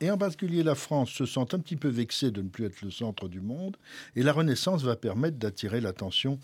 et 0.01 0.11
en 0.11 0.17
particulier 0.17 0.63
la 0.63 0.75
France 0.75 1.11
se 1.11 1.25
sent 1.25 1.53
un 1.53 1.59
petit 1.59 1.77
peu 1.77 1.87
vexée 1.87 2.31
de 2.31 2.41
ne 2.41 2.49
plus 2.49 2.65
être 2.65 2.81
le 2.81 2.91
centre 2.91 3.29
du 3.29 3.39
monde, 3.39 3.77
et 4.15 4.23
la 4.23 4.33
Renaissance 4.33 4.83
va 4.83 4.95
permettre 4.95 5.37
d'attirer 5.37 5.79
l'attention. 5.79 6.39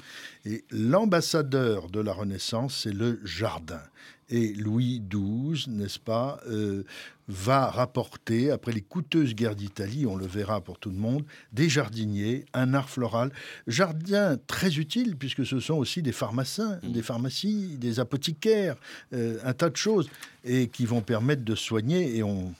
Et 0.45 0.63
l'ambassadeur 0.71 1.89
de 1.89 1.99
la 1.99 2.13
Renaissance, 2.13 2.81
c'est 2.83 2.93
le 2.93 3.19
jardin. 3.25 3.81
Et 4.29 4.53
Louis 4.53 5.01
XII, 5.09 5.69
n'est-ce 5.69 5.99
pas, 5.99 6.41
euh, 6.47 6.83
va 7.29 7.69
rapporter, 7.69 8.51
après 8.51 8.73
les 8.73 8.81
coûteuses 8.81 9.33
guerres 9.33 9.55
d'Italie, 9.55 10.05
on 10.05 10.17
le 10.17 10.25
verra 10.25 10.61
pour 10.61 10.79
tout 10.79 10.89
le 10.89 10.97
monde, 10.97 11.23
des 11.53 11.69
jardiniers, 11.69 12.45
un 12.53 12.73
art 12.73 12.89
floral. 12.89 13.31
Jardin 13.67 14.37
très 14.47 14.77
utile, 14.77 15.15
puisque 15.15 15.45
ce 15.45 15.59
sont 15.61 15.75
aussi 15.75 16.01
des 16.01 16.11
pharmaciens, 16.11 16.79
mmh. 16.83 16.91
des 16.91 17.01
pharmacies, 17.01 17.77
des 17.77 17.99
apothicaires, 18.01 18.75
euh, 19.13 19.39
un 19.43 19.53
tas 19.53 19.69
de 19.69 19.77
choses, 19.77 20.09
et 20.43 20.67
qui 20.67 20.85
vont 20.85 21.01
permettre 21.01 21.43
de 21.43 21.55
soigner. 21.55 22.17
Et 22.17 22.23
on, 22.23 22.53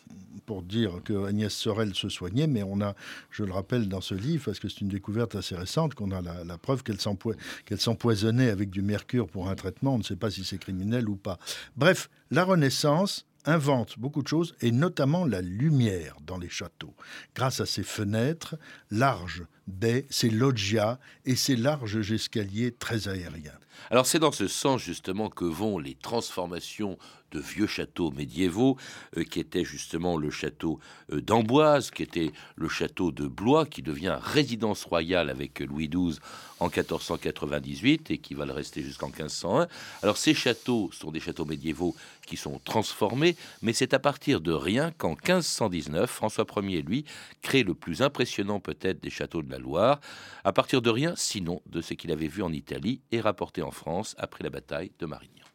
pour 0.48 0.64
dire 0.64 1.02
que 1.04 1.26
Agnès 1.26 1.54
Sorel 1.54 1.94
se 1.94 2.10
soignait, 2.10 2.48
mais 2.48 2.64
on 2.64 2.82
a, 2.82 2.96
je 3.30 3.44
le 3.44 3.52
rappelle 3.52 3.90
dans 3.90 4.02
ce 4.02 4.16
livre, 4.16 4.46
parce 4.46 4.60
que 4.60 4.70
c'est 4.70 4.82
une 4.82 4.88
découverte 4.88 5.36
assez 5.36 5.56
récente, 5.56 5.94
qu'on 5.94 6.10
a 6.10 6.22
la, 6.22 6.58
preuve 6.58 6.84
qu'elle 6.84 7.80
s'empoisonnait 7.80 8.50
avec 8.50 8.72
du 8.72 8.82
mercure 8.82 9.28
pour 9.28 9.50
un 9.50 9.56
traitement. 9.56 9.96
On 9.96 9.98
ne 10.00 10.04
sait 10.04 10.16
pas 10.16 10.32
si 10.32 10.46
c'est 10.46 10.58
criminel 10.58 11.10
ou 11.10 11.18
pas. 11.18 11.38
Bref, 11.76 12.10
la 12.32 12.46
Renaissance 12.46 13.26
invente 13.46 14.00
beaucoup 14.00 14.24
de 14.24 14.28
choses, 14.28 14.56
et 14.62 14.72
notamment 14.72 15.26
la 15.26 15.42
lumière 15.42 16.16
dans 16.26 16.38
les 16.38 16.50
châteaux. 16.50 16.96
Grâce 17.36 17.60
à 17.60 17.66
ces 17.66 17.84
fenêtres 17.84 18.56
larges 18.90 19.44
baies, 19.68 20.06
ces 20.10 20.30
loggias 20.30 20.98
et 21.26 21.36
ces 21.36 21.58
larges 21.58 22.12
escaliers 22.12 22.72
très 22.72 23.10
aériens. 23.10 23.60
Alors 23.90 24.06
c'est 24.06 24.20
dans 24.20 24.32
ce 24.32 24.48
sens 24.48 24.82
justement 24.82 25.30
que 25.30 25.46
vont 25.46 25.78
les 25.78 25.96
transformations 25.96 26.98
de 27.32 27.40
vieux 27.40 27.68
châteaux 27.68 28.12
médiévaux, 28.12 28.78
euh, 29.18 29.24
qui 29.24 29.40
était 29.40 29.64
justement 29.64 30.18
le 30.18 30.30
château 30.30 30.80
euh, 31.12 31.22
d'Amboise, 31.22 31.92
qui 31.92 32.04
était 32.04 32.32
le 32.56 32.70
château 32.70 33.12
de 33.12 33.28
Blois, 33.28 33.66
qui 33.66 33.82
devient 33.82 34.18
résidence 34.22 34.86
royale 34.86 35.30
avec 35.30 35.60
Louis 35.60 35.90
XII 35.90 36.20
en 36.60 36.66
1498 36.66 38.12
et 38.12 38.18
qui 38.18 38.34
va 38.34 38.46
le 38.46 38.54
rester 38.54 38.82
jusqu'en 38.82 39.08
1501. 39.08 39.68
Alors 40.02 40.18
ces 40.18 40.34
châteaux 40.34 40.90
sont 40.92 41.12
des 41.12 41.20
châteaux 41.20 41.46
médiévaux 41.46 41.96
qui 42.26 42.38
sont 42.38 42.60
transformés, 42.64 43.36
mais 43.62 43.74
c'est 43.74 43.94
à 43.94 44.00
partir 44.00 44.42
de 44.42 44.52
rien 44.52 44.92
qu'en 44.92 45.12
1519, 45.12 46.10
François 46.10 46.46
Ier, 46.58 46.82
lui, 46.82 47.06
crée 47.42 47.64
le 47.64 47.74
plus 47.74 48.02
impressionnant 48.02 48.60
peut-être 48.60 49.02
des 49.02 49.10
châteaux 49.10 49.42
de 49.42 49.52
la 49.52 49.60
Loire, 49.60 50.00
à 50.44 50.54
partir 50.54 50.82
de 50.82 50.90
rien, 50.90 51.14
sinon 51.16 51.62
de 51.66 51.82
ce 51.82 51.94
qu'il 51.94 52.12
avait 52.12 52.28
vu 52.28 52.44
en 52.44 52.52
Italie 52.52 53.02
et 53.12 53.22
rapporté 53.22 53.62
en 53.62 53.72
France 53.72 54.16
après 54.18 54.44
la 54.44 54.50
bataille 54.50 54.92
de 55.00 55.06
Marignan. 55.06 55.47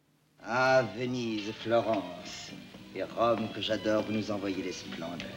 Ah, 0.45 0.83
Venise, 0.97 1.53
Florence 1.61 2.51
et 2.93 3.03
Rome, 3.03 3.47
que 3.55 3.61
j'adore, 3.61 4.03
vous 4.03 4.11
nous 4.11 4.29
envoyez 4.29 4.61
les 4.61 4.73
splendeurs. 4.73 5.29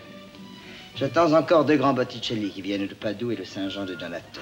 J'attends 0.96 1.32
encore 1.32 1.64
deux 1.64 1.76
grands 1.76 1.92
Botticelli 1.92 2.50
qui 2.50 2.60
viennent 2.60 2.88
de 2.88 2.94
Padoue 2.94 3.30
et 3.30 3.36
le 3.36 3.44
Saint-Jean 3.44 3.84
de 3.84 3.94
Donato. 3.94 4.40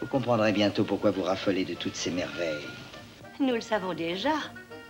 Vous 0.00 0.06
comprendrez 0.06 0.52
bientôt 0.52 0.84
pourquoi 0.84 1.10
vous 1.10 1.24
raffolez 1.24 1.64
de 1.64 1.74
toutes 1.74 1.96
ces 1.96 2.12
merveilles. 2.12 2.64
Nous 3.40 3.54
le 3.54 3.60
savons 3.60 3.94
déjà, 3.94 4.34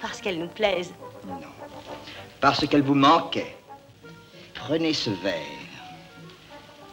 parce 0.02 0.20
qu'elles 0.20 0.38
nous 0.38 0.48
plaisent. 0.48 0.92
Non, 1.26 1.40
parce 2.40 2.66
qu'elles 2.66 2.82
vous 2.82 2.94
manquaient. 2.94 3.56
Prenez 4.52 4.92
ce 4.92 5.10
verre, 5.10 5.40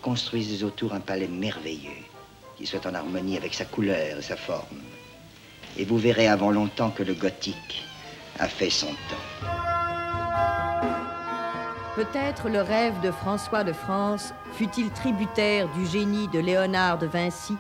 construisez 0.02 0.64
autour 0.64 0.94
un 0.94 1.02
palais 1.02 1.28
merveilleux, 1.28 2.06
qui 2.58 2.66
soit 2.66 2.86
en 2.86 2.94
harmonie 2.94 3.36
avec 3.36 3.54
sa 3.54 3.66
couleur 3.66 4.18
et 4.18 4.22
sa 4.22 4.38
forme 4.38 4.78
et 5.78 5.86
vous 5.86 5.98
verrez 5.98 6.28
avant 6.28 6.52
longtemps 6.52 6.92
que 6.92 7.04
le 7.04 7.14
gothique 7.14 7.86
a 8.40 8.48
fait 8.48 8.70
son 8.70 8.88
temps. 8.88 9.48
Peut-être 11.96 12.48
le 12.50 12.62
rêve 12.62 13.00
de 13.02 13.10
François 13.10 13.64
de 13.64 13.74
France 13.74 14.32
fut-il 14.54 14.92
tributaire 14.92 15.68
du 15.70 15.86
génie 15.88 16.28
de 16.28 16.38
Léonard 16.38 17.00
de 17.00 17.08
Vinci, 17.08 17.56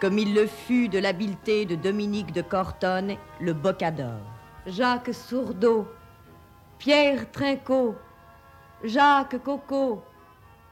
comme 0.00 0.18
il 0.18 0.34
le 0.34 0.46
fut 0.46 0.88
de 0.88 0.98
l'habileté 0.98 1.66
de 1.66 1.74
Dominique 1.74 2.32
de 2.32 2.40
Cortone, 2.40 3.16
le 3.40 3.52
bocador. 3.52 4.20
Jacques 4.66 5.12
Sourdeau, 5.12 5.86
Pierre 6.78 7.30
Trinquot, 7.30 7.94
Jacques 8.84 9.42
Coco, 9.42 10.02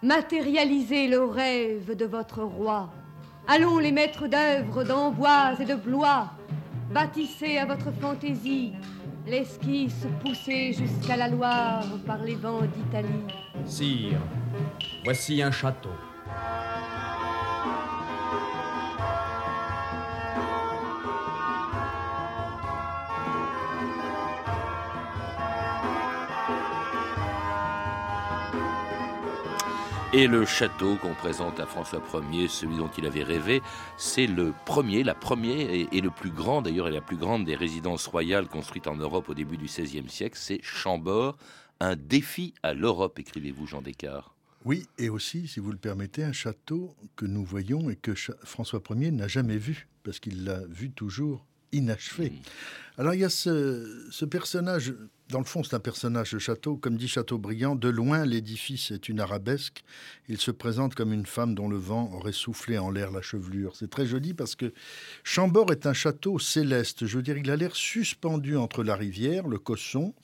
matérialisez 0.03 1.09
le 1.09 1.25
rêve 1.25 1.97
de 1.97 2.07
votre 2.07 2.43
roi. 2.43 2.89
Allons 3.49 3.79
les 3.79 3.93
maîtres 3.93 4.27
d'œuvre 4.27 4.85
d'Amboise 4.85 5.61
et 5.61 5.65
de 5.67 5.75
Blois, 5.75 6.31
Bâtissez 6.97 7.59
à 7.59 7.67
votre 7.67 7.93
fantaisie 8.01 8.73
l'esquisse 9.27 10.07
poussée 10.23 10.73
jusqu'à 10.73 11.15
la 11.19 11.29
Loire 11.29 11.85
par 12.07 12.23
les 12.23 12.37
vents 12.37 12.63
d'Italie. 12.63 13.27
Sire, 13.67 14.19
voici 15.05 15.43
un 15.43 15.51
château. 15.51 15.91
Et 30.17 30.29
le 30.29 30.47
château 30.47 30.97
qu'on 30.97 31.13
présente 31.13 31.61
à 31.61 31.67
François 31.67 32.03
Ier, 32.33 32.49
celui 32.49 32.79
dont 32.79 32.89
il 32.97 33.05
avait 33.05 33.23
rêvé, 33.23 33.61
c'est 33.99 34.27
le 34.27 34.55
premier, 34.65 35.03
la 35.03 35.15
première 35.15 35.69
et, 35.69 36.01
le 36.01 36.09
plus 36.09 36.31
grand 36.31 36.63
d'ailleurs, 36.63 36.89
et 36.89 36.91
la 36.91 37.03
plus 37.03 37.19
grande 37.19 37.45
des 37.45 37.55
résidences 37.55 38.07
royales 38.07 38.49
construites 38.49 38.87
en 38.87 38.97
Europe 38.97 39.29
au 39.29 39.35
début 39.35 39.59
du 39.59 39.67
XVIe 39.67 40.09
siècle, 40.09 40.39
c'est 40.41 40.59
Chambord, 40.63 41.37
un 41.81 41.97
défi 41.97 42.55
à 42.63 42.73
l'Europe, 42.73 43.19
écrivez-vous 43.19 43.67
Jean 43.67 43.83
Descartes. 43.83 44.33
Oui, 44.65 44.87
et 44.97 45.11
aussi, 45.11 45.49
si 45.49 45.61
vous 45.61 45.71
le 45.71 45.77
permettez, 45.77 46.25
un 46.25 46.33
château 46.33 46.97
que 47.15 47.27
nous 47.27 47.45
voyons 47.45 47.91
et 47.91 47.97
que 47.97 48.15
François 48.43 48.81
Ier 48.93 49.11
n'a 49.11 49.29
jamais 49.29 49.59
vu, 49.59 49.87
parce 50.03 50.19
qu'il 50.19 50.45
l'a 50.45 50.61
vu 50.67 50.93
toujours 50.93 51.45
inachevé. 51.77 52.31
Mmh. 52.31 52.99
Alors 52.99 53.15
il 53.15 53.21
y 53.21 53.25
a 53.25 53.31
ce 53.31 54.25
personnage 54.25 54.95
dans 55.29 55.41
le 55.41 55.45
fond, 55.45 55.65
c'est 55.65 55.75
un 55.75 55.81
personnage 55.81 56.33
de 56.33 56.39
château. 56.39 56.77
Comme 56.77 56.97
dit 56.97 57.09
Chateaubriand, 57.09 57.75
de 57.75 57.89
loin, 57.89 58.25
l'édifice 58.25 58.93
est 58.93 59.09
une 59.09 59.19
arabesque. 59.19 59.83
Il 60.29 60.39
se 60.39 60.53
présente 60.53 60.95
comme 60.95 61.13
une 61.13 61.27
femme 61.27 61.55
dont 61.55 61.69
le 61.69 61.77
vent 61.77 62.13
aurait 62.13 62.33
soufflé 62.33 62.79
en 62.79 62.91
l'air 62.91 63.11
la 63.11 63.23
chevelure. 63.23 63.75
C'est 63.75 63.91
très 63.91 64.07
joli 64.07 64.35
parce 64.35 64.55
que 64.55 64.73
Chambord 65.25 65.73
est 65.73 65.87
un 65.87 65.93
château 65.93 66.39
céleste. 66.39 67.07
Je 67.07 67.17
veux 67.17 67.23
dire, 67.25 67.39
il 67.39 67.51
a 67.51 67.57
l'air 67.57 67.75
suspendu 67.75 68.57
entre 68.57 68.85
la 68.85 68.95
rivière, 68.95 69.49
le 69.49 69.59
Cosson, 69.59 70.15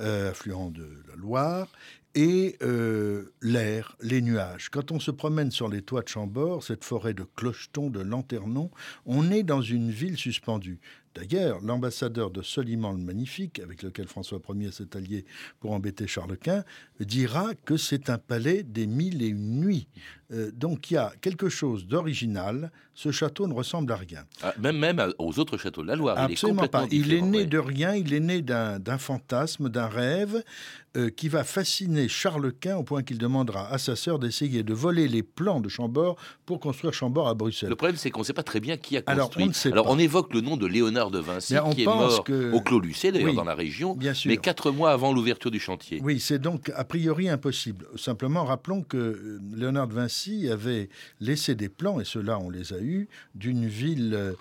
euh, 0.00 0.30
affluent 0.30 0.70
de 0.70 0.88
la 1.08 1.16
Loire, 1.16 1.68
et 2.14 2.56
euh, 2.62 3.32
l'air, 3.40 3.96
les 4.00 4.20
nuages. 4.20 4.68
Quand 4.70 4.90
on 4.90 4.98
se 4.98 5.10
promène 5.10 5.50
sur 5.50 5.68
les 5.68 5.82
toits 5.82 6.02
de 6.02 6.08
Chambord, 6.08 6.62
cette 6.62 6.84
forêt 6.84 7.14
de 7.14 7.24
clochetons, 7.36 7.90
de 7.90 8.00
lanternons, 8.00 8.70
on 9.06 9.30
est 9.30 9.42
dans 9.42 9.62
une 9.62 9.90
ville 9.90 10.16
suspendue. 10.16 10.80
D'ailleurs, 11.14 11.60
l'ambassadeur 11.60 12.30
de 12.30 12.40
Soliman 12.40 12.92
le 12.92 13.02
Magnifique, 13.02 13.58
avec 13.58 13.82
lequel 13.82 14.06
François 14.06 14.40
Ier 14.48 14.70
s'est 14.70 14.96
allié 14.96 15.24
pour 15.58 15.72
embêter 15.72 16.06
Charles 16.06 16.36
Quint, 16.36 16.64
dira 17.00 17.54
que 17.64 17.76
c'est 17.76 18.10
un 18.10 18.18
palais 18.18 18.62
des 18.62 18.86
mille 18.86 19.20
et 19.22 19.26
une 19.26 19.60
nuits. 19.60 19.88
Euh, 20.30 20.52
donc 20.52 20.90
il 20.90 20.94
y 20.94 20.96
a 20.96 21.12
quelque 21.20 21.48
chose 21.48 21.86
d'original, 21.86 22.70
ce 23.00 23.10
château 23.12 23.46
ne 23.46 23.54
ressemble 23.54 23.90
à 23.92 23.96
rien. 23.96 24.24
Ah, 24.42 24.52
même, 24.58 24.76
même 24.76 25.12
aux 25.18 25.38
autres 25.38 25.56
châteaux 25.56 25.80
de 25.80 25.86
la 25.86 25.96
Loire. 25.96 26.18
Absolument 26.18 26.62
il 26.62 26.66
est 26.66 26.68
pas. 26.68 26.86
Il 26.90 27.12
est 27.14 27.22
né 27.22 27.46
de 27.46 27.56
rien, 27.56 27.94
il 27.94 28.12
est 28.12 28.20
né 28.20 28.42
d'un 28.42 28.98
fantasme, 28.98 29.70
d'un 29.70 29.86
rêve 29.86 30.42
euh, 30.96 31.08
qui 31.08 31.28
va 31.28 31.44
fasciner 31.44 32.08
Charles 32.08 32.52
Quint 32.52 32.76
au 32.76 32.82
point 32.82 33.04
qu'il 33.04 33.16
demandera 33.16 33.72
à 33.72 33.78
sa 33.78 33.94
sœur 33.94 34.18
d'essayer 34.18 34.64
de 34.64 34.74
voler 34.74 35.06
les 35.06 35.22
plans 35.22 35.60
de 35.60 35.68
Chambord 35.68 36.16
pour 36.46 36.58
construire 36.58 36.92
Chambord 36.92 37.28
à 37.28 37.34
Bruxelles. 37.34 37.68
Le 37.68 37.76
problème, 37.76 37.96
c'est 37.96 38.10
qu'on 38.10 38.22
ne 38.22 38.24
sait 38.24 38.32
pas 38.32 38.42
très 38.42 38.58
bien 38.58 38.76
qui 38.76 38.96
a 38.96 39.02
construit. 39.02 39.44
Alors, 39.44 39.54
on, 39.64 39.70
Alors, 39.70 39.86
on 39.90 39.98
évoque 40.00 40.34
le 40.34 40.40
nom 40.40 40.56
de 40.56 40.66
Léonard 40.66 41.12
de 41.12 41.20
Vinci, 41.20 41.54
qui 41.76 41.82
est 41.82 41.86
mort 41.86 42.24
au 42.52 42.60
Clos 42.60 42.80
Lucé, 42.80 43.12
d'ailleurs, 43.12 43.34
dans 43.34 43.44
la 43.44 43.54
région, 43.54 43.94
bien 43.94 44.14
sûr. 44.14 44.30
mais 44.30 44.36
quatre 44.36 44.72
mois 44.72 44.90
avant 44.90 45.12
l'ouverture 45.12 45.52
du 45.52 45.60
chantier. 45.60 46.00
Oui, 46.02 46.18
c'est 46.18 46.40
donc 46.40 46.72
a 46.74 46.82
priori 46.82 47.28
impossible. 47.28 47.86
Simplement, 47.94 48.44
rappelons 48.44 48.82
que 48.82 48.96
euh, 48.96 49.40
Léonard 49.54 49.86
de 49.86 49.94
Vinci 49.94 50.48
avait 50.50 50.88
laissé 51.20 51.54
des 51.54 51.68
plans, 51.68 52.00
et 52.00 52.04
ceux-là, 52.04 52.40
on 52.40 52.50
les 52.50 52.72
a 52.72 52.78
eus, 52.78 52.89
d'une 53.34 53.66
ville 53.66 54.14
euh, 54.14 54.32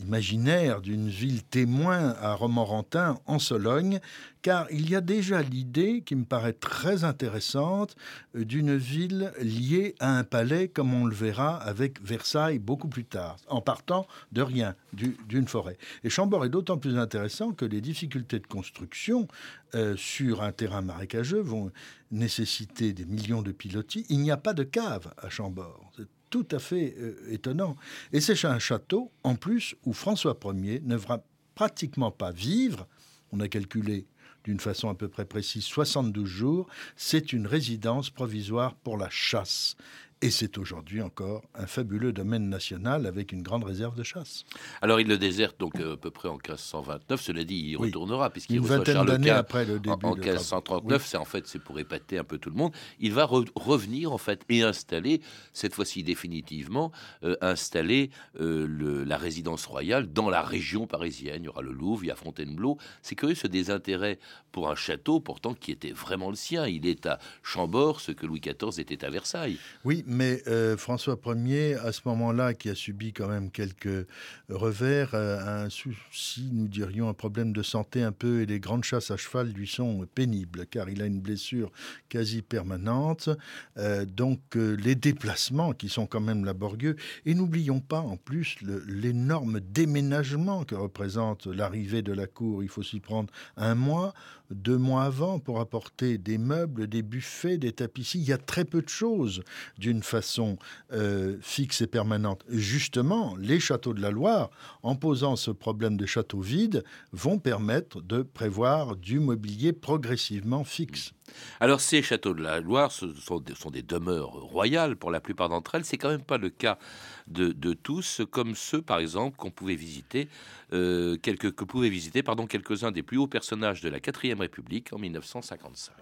imaginaire 0.00 0.80
d'une 0.80 1.08
ville 1.08 1.42
témoin 1.42 2.14
à 2.20 2.34
Romorantin, 2.34 3.18
en 3.26 3.38
Sologne, 3.38 4.00
car 4.42 4.66
il 4.70 4.88
y 4.88 4.94
a 4.94 5.00
déjà 5.00 5.42
l'idée, 5.42 6.02
qui 6.02 6.14
me 6.14 6.24
paraît 6.24 6.52
très 6.52 7.04
intéressante, 7.04 7.96
euh, 8.36 8.44
d'une 8.44 8.76
ville 8.76 9.32
liée 9.40 9.94
à 10.00 10.16
un 10.16 10.24
palais, 10.24 10.68
comme 10.68 10.94
on 10.94 11.06
le 11.06 11.14
verra 11.14 11.56
avec 11.56 12.02
Versailles 12.02 12.58
beaucoup 12.58 12.88
plus 12.88 13.04
tard, 13.04 13.36
en 13.48 13.60
partant 13.60 14.06
de 14.32 14.42
rien, 14.42 14.74
d'une 14.92 15.48
forêt. 15.48 15.78
Et 16.04 16.10
Chambord 16.10 16.44
est 16.44 16.50
d'autant 16.50 16.78
plus 16.78 16.96
intéressant 16.96 17.52
que 17.52 17.64
les 17.64 17.80
difficultés 17.80 18.38
de 18.38 18.46
construction 18.46 19.28
euh, 19.74 19.96
sur 19.96 20.42
un 20.42 20.52
terrain 20.52 20.82
marécageux 20.82 21.40
vont 21.40 21.70
nécessiter 22.10 22.92
des 22.92 23.04
millions 23.04 23.42
de 23.42 23.52
pilotis. 23.52 24.06
Il 24.08 24.20
n'y 24.20 24.30
a 24.30 24.36
pas 24.36 24.54
de 24.54 24.62
cave 24.62 25.12
à 25.18 25.28
Chambord. 25.28 25.92
Tout 26.30 26.46
à 26.50 26.58
fait 26.58 26.94
euh, 26.98 27.16
étonnant. 27.30 27.76
Et 28.12 28.20
c'est 28.20 28.44
un 28.44 28.58
château, 28.58 29.10
en 29.22 29.36
plus, 29.36 29.74
où 29.84 29.92
François 29.92 30.38
Ier 30.44 30.80
ne 30.84 30.96
va 30.96 31.22
pratiquement 31.54 32.10
pas 32.10 32.30
vivre. 32.30 32.86
On 33.32 33.40
a 33.40 33.48
calculé 33.48 34.06
d'une 34.44 34.60
façon 34.60 34.88
à 34.88 34.94
peu 34.94 35.08
près 35.08 35.24
précise 35.24 35.64
72 35.64 36.26
jours. 36.26 36.68
C'est 36.96 37.32
une 37.32 37.46
résidence 37.46 38.10
provisoire 38.10 38.74
pour 38.76 38.96
la 38.96 39.10
chasse. 39.10 39.76
Et 40.20 40.30
c'est 40.30 40.58
aujourd'hui 40.58 41.00
encore 41.00 41.42
un 41.54 41.68
fabuleux 41.68 42.12
domaine 42.12 42.48
national 42.48 43.06
avec 43.06 43.30
une 43.30 43.42
grande 43.42 43.62
réserve 43.62 43.94
de 43.94 44.02
chasse. 44.02 44.44
Alors 44.82 44.98
il 44.98 45.06
le 45.06 45.16
déserte 45.16 45.60
donc 45.60 45.78
euh, 45.78 45.94
à 45.94 45.96
peu 45.96 46.10
près 46.10 46.28
en 46.28 46.32
1529. 46.32 47.20
Cela 47.20 47.44
dit, 47.44 47.54
il 47.54 47.70
y 47.70 47.76
retournera 47.76 48.28
puisqu'il 48.30 48.56
une 48.56 48.62
reçoit 48.62 48.82
Quint 48.82 49.26
après 49.28 49.64
le 49.64 49.78
début 49.78 49.90
en, 49.90 50.10
en 50.10 50.16
1539. 50.16 51.06
C'est 51.06 51.16
en 51.18 51.24
fait 51.24 51.46
c'est 51.46 51.60
pour 51.60 51.78
épater 51.78 52.18
un 52.18 52.24
peu 52.24 52.38
tout 52.38 52.50
le 52.50 52.56
monde. 52.56 52.72
Il 52.98 53.12
va 53.12 53.26
re 53.26 53.44
revenir 53.54 54.10
en 54.10 54.18
fait 54.18 54.42
et 54.48 54.62
installer 54.62 55.20
cette 55.52 55.72
fois-ci 55.72 56.02
définitivement 56.02 56.90
euh, 57.22 57.36
installer 57.40 58.10
euh, 58.40 58.66
le, 58.66 59.04
la 59.04 59.18
résidence 59.18 59.66
royale 59.66 60.12
dans 60.12 60.30
la 60.30 60.42
région 60.42 60.88
parisienne. 60.88 61.42
Il 61.42 61.46
y 61.46 61.48
aura 61.48 61.62
le 61.62 61.70
Louvre, 61.70 62.02
il 62.02 62.08
y 62.08 62.10
a 62.10 62.16
Fontainebleau. 62.16 62.76
C'est 63.02 63.14
curieux 63.14 63.36
ce 63.36 63.46
désintérêt 63.46 64.18
pour 64.50 64.68
un 64.68 64.74
château 64.74 65.20
pourtant 65.20 65.54
qui 65.54 65.70
était 65.70 65.92
vraiment 65.92 66.30
le 66.30 66.36
sien. 66.36 66.66
Il 66.66 66.86
est 66.86 67.06
à 67.06 67.20
Chambord 67.44 68.00
ce 68.00 68.10
que 68.10 68.26
Louis 68.26 68.40
XIV 68.40 68.80
était 68.80 69.04
à 69.04 69.10
Versailles. 69.10 69.58
Oui, 69.84 70.04
mais 70.10 70.42
euh, 70.46 70.78
François 70.78 71.20
Ier, 71.26 71.74
à 71.74 71.92
ce 71.92 72.00
moment-là, 72.06 72.54
qui 72.54 72.70
a 72.70 72.74
subi 72.74 73.12
quand 73.12 73.28
même 73.28 73.50
quelques 73.50 74.06
revers, 74.48 75.10
euh, 75.12 75.64
un 75.66 75.68
souci, 75.68 76.48
nous 76.50 76.66
dirions, 76.66 77.10
un 77.10 77.14
problème 77.14 77.52
de 77.52 77.62
santé 77.62 78.02
un 78.02 78.10
peu, 78.10 78.40
et 78.40 78.46
les 78.46 78.58
grandes 78.58 78.84
chasses 78.84 79.10
à 79.10 79.18
cheval 79.18 79.48
lui 79.48 79.68
sont 79.68 80.06
pénibles, 80.14 80.64
car 80.66 80.88
il 80.88 81.02
a 81.02 81.04
une 81.04 81.20
blessure 81.20 81.70
quasi 82.08 82.40
permanente. 82.40 83.28
Euh, 83.76 84.06
donc 84.06 84.40
les 84.54 84.94
déplacements, 84.94 85.74
qui 85.74 85.90
sont 85.90 86.06
quand 86.06 86.22
même 86.22 86.46
laborieux, 86.46 86.96
et 87.26 87.34
n'oublions 87.34 87.80
pas 87.80 88.00
en 88.00 88.16
plus 88.16 88.56
l'énorme 88.62 89.60
déménagement 89.60 90.64
que 90.64 90.74
représente 90.74 91.46
l'arrivée 91.46 92.00
de 92.00 92.14
la 92.14 92.26
cour. 92.26 92.62
Il 92.62 92.70
faut 92.70 92.82
s'y 92.82 93.00
prendre 93.00 93.30
un 93.58 93.74
mois 93.74 94.14
deux 94.50 94.78
mois 94.78 95.04
avant 95.04 95.38
pour 95.38 95.60
apporter 95.60 96.18
des 96.18 96.38
meubles, 96.38 96.86
des 96.86 97.02
buffets, 97.02 97.58
des 97.58 97.72
tapisseries. 97.72 98.20
Il 98.20 98.28
y 98.28 98.32
a 98.32 98.38
très 98.38 98.64
peu 98.64 98.82
de 98.82 98.88
choses 98.88 99.42
d'une 99.78 100.02
façon 100.02 100.58
euh, 100.92 101.36
fixe 101.40 101.80
et 101.80 101.86
permanente. 101.86 102.44
Justement, 102.48 103.36
les 103.36 103.60
châteaux 103.60 103.94
de 103.94 104.00
la 104.00 104.10
Loire, 104.10 104.50
en 104.82 104.96
posant 104.96 105.36
ce 105.36 105.50
problème 105.50 105.96
de 105.96 106.06
châteaux 106.06 106.40
vides, 106.40 106.84
vont 107.12 107.38
permettre 107.38 108.00
de 108.00 108.22
prévoir 108.22 108.96
du 108.96 109.20
mobilier 109.20 109.72
progressivement 109.72 110.64
fixe. 110.64 111.12
Alors 111.60 111.80
ces 111.80 112.02
châteaux 112.02 112.34
de 112.34 112.42
la 112.42 112.60
Loire 112.60 112.92
sont, 112.92 113.40
des, 113.70 113.82
demeures 113.82 114.30
royales 114.30 114.96
pour 114.96 115.10
la 115.10 115.20
plupart 115.20 115.48
d'entre 115.48 115.74
elles. 115.74 115.84
C'est 115.84 115.98
quand 115.98 116.10
même 116.10 116.22
pas 116.22 116.38
le 116.38 116.50
cas 116.50 116.78
de, 117.26 117.72
tous, 117.74 118.22
comme 118.30 118.54
ceux 118.54 118.82
par 118.82 118.98
exemple 118.98 119.36
qu'on 119.36 119.50
pouvait 119.50 119.74
visiter, 119.74 120.28
euh, 120.72 121.16
quelques, 121.16 121.54
que 121.54 121.64
pouvaient 121.64 121.88
visiter 121.88 122.22
pardon 122.22 122.46
quelques-uns 122.46 122.90
des 122.90 123.02
plus 123.02 123.18
hauts 123.18 123.26
personnages 123.26 123.80
de 123.80 123.88
la 123.88 124.00
4 124.00 124.38
République 124.38 124.92
en 124.92 124.98
1955. 124.98 125.94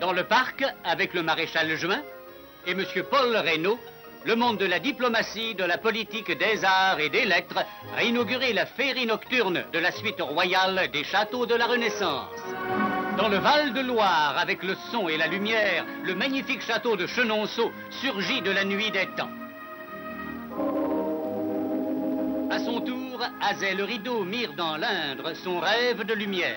Dans 0.00 0.12
le 0.12 0.24
parc, 0.24 0.64
avec 0.84 1.14
le 1.14 1.22
maréchal 1.22 1.76
Juin 1.76 2.02
et 2.66 2.74
Monsieur 2.74 3.04
Paul 3.04 3.36
Reynaud, 3.36 3.78
le 4.24 4.36
monde 4.36 4.58
de 4.58 4.66
la 4.66 4.78
diplomatie, 4.78 5.54
de 5.54 5.64
la 5.64 5.78
politique, 5.78 6.30
des 6.30 6.64
arts 6.64 7.00
et 7.00 7.08
des 7.08 7.24
lettres 7.24 7.64
a 7.96 8.04
inauguré 8.04 8.52
la 8.52 8.66
féerie 8.66 9.06
nocturne 9.06 9.64
de 9.72 9.78
la 9.78 9.90
suite 9.90 10.20
royale 10.20 10.88
des 10.92 11.04
châteaux 11.04 11.46
de 11.46 11.54
la 11.54 11.66
Renaissance. 11.66 12.40
Dans 13.16 13.28
le 13.28 13.38
Val-de-Loire, 13.38 14.36
avec 14.38 14.62
le 14.62 14.74
son 14.90 15.08
et 15.08 15.16
la 15.16 15.26
lumière, 15.26 15.84
le 16.04 16.14
magnifique 16.14 16.62
château 16.62 16.96
de 16.96 17.06
Chenonceau 17.06 17.72
surgit 17.90 18.40
de 18.42 18.50
la 18.50 18.64
nuit 18.64 18.90
des 18.90 19.06
temps. 19.16 19.30
À 22.50 22.58
son 22.58 22.80
tour, 22.80 23.20
Azay 23.40 23.74
le 23.74 23.84
rideau 23.84 24.24
mire 24.24 24.52
dans 24.54 24.76
l'Indre 24.76 25.34
son 25.34 25.58
rêve 25.58 26.04
de 26.04 26.14
lumière. 26.14 26.56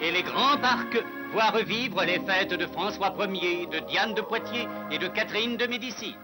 Et 0.00 0.10
les 0.10 0.22
grands 0.22 0.58
parcs 0.58 1.02
voient 1.32 1.50
revivre 1.50 2.02
les 2.04 2.20
fêtes 2.20 2.54
de 2.54 2.66
François 2.66 3.14
Ier, 3.18 3.66
de 3.66 3.78
Diane 3.88 4.14
de 4.14 4.20
Poitiers 4.20 4.68
et 4.90 4.98
de 4.98 5.08
Catherine 5.08 5.56
de 5.56 5.66
Médicis. 5.66 6.16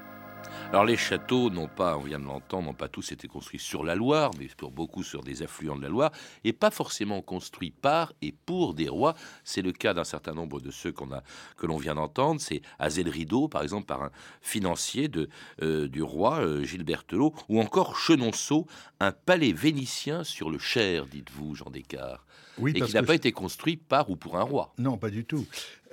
Alors 0.71 0.85
les 0.85 0.97
châteaux, 0.97 1.51
non 1.51 1.67
pas, 1.67 1.97
on 1.97 2.03
vient 2.03 2.21
de 2.21 2.25
l'entendre, 2.25 2.67
n'ont 2.67 2.75
pas 2.75 2.89
tous 2.89 3.11
été 3.13 3.27
construits 3.27 3.59
sur 3.59 3.83
la 3.83 3.95
Loire, 3.95 4.31
mais 4.39 4.47
pour 4.57 4.71
beaucoup 4.71 5.03
sur 5.03 5.23
des 5.23 5.43
affluents 5.43 5.77
de 5.77 5.83
la 5.83 5.89
Loire, 5.89 6.13
et 6.45 6.53
pas 6.53 6.71
forcément 6.71 7.23
construits 7.23 7.73
par 7.73 8.13
et 8.23 8.33
pour 8.33 8.75
des 8.75 8.89
rois. 8.89 9.15
C'est 9.43 9.63
le 9.63 9.73
cas 9.73 9.95
d'un 9.95 10.05
certain 10.05 10.33
nombre 10.33 10.61
de 10.61 10.71
ceux 10.71 10.93
qu'on 10.93 11.13
a, 11.13 11.23
que 11.57 11.67
l'on 11.67 11.77
vient 11.77 11.97
d'entendre. 11.97 12.41
C'est 12.41 12.63
Azel 12.79 13.09
Rideau, 13.09 13.49
par 13.49 13.63
exemple, 13.63 13.87
par 13.87 14.03
un 14.03 14.11
financier 14.41 15.09
de, 15.09 15.29
euh, 15.63 15.89
du 15.89 16.03
roi 16.03 16.41
euh, 16.41 16.65
Gilbert 16.65 17.05
Telot, 17.05 17.35
ou 17.49 17.61
encore 17.61 17.97
Chenonceau, 17.97 18.67
un 19.01 19.13
palais 19.13 19.53
vénitien 19.53 20.23
sur 20.23 20.51
le 20.51 20.59
Cher, 20.59 21.07
dites-vous, 21.07 21.57
Jean 21.57 21.71
Descartes. 21.71 22.25
Oui, 22.59 22.73
et 22.75 22.81
qui 22.81 22.95
n'a 22.95 23.03
pas 23.03 23.15
été 23.15 23.33
construit 23.33 23.77
par 23.77 24.11
ou 24.11 24.17
pour 24.17 24.37
un 24.37 24.43
roi. 24.43 24.73
Non, 24.79 24.99
pas 24.99 25.11
du 25.11 25.25
tout. 25.25 25.47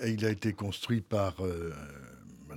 Il 0.05 0.25
a 0.25 0.29
été 0.29 0.53
construit 0.53 1.01
par 1.01 1.43
euh, 1.43 1.73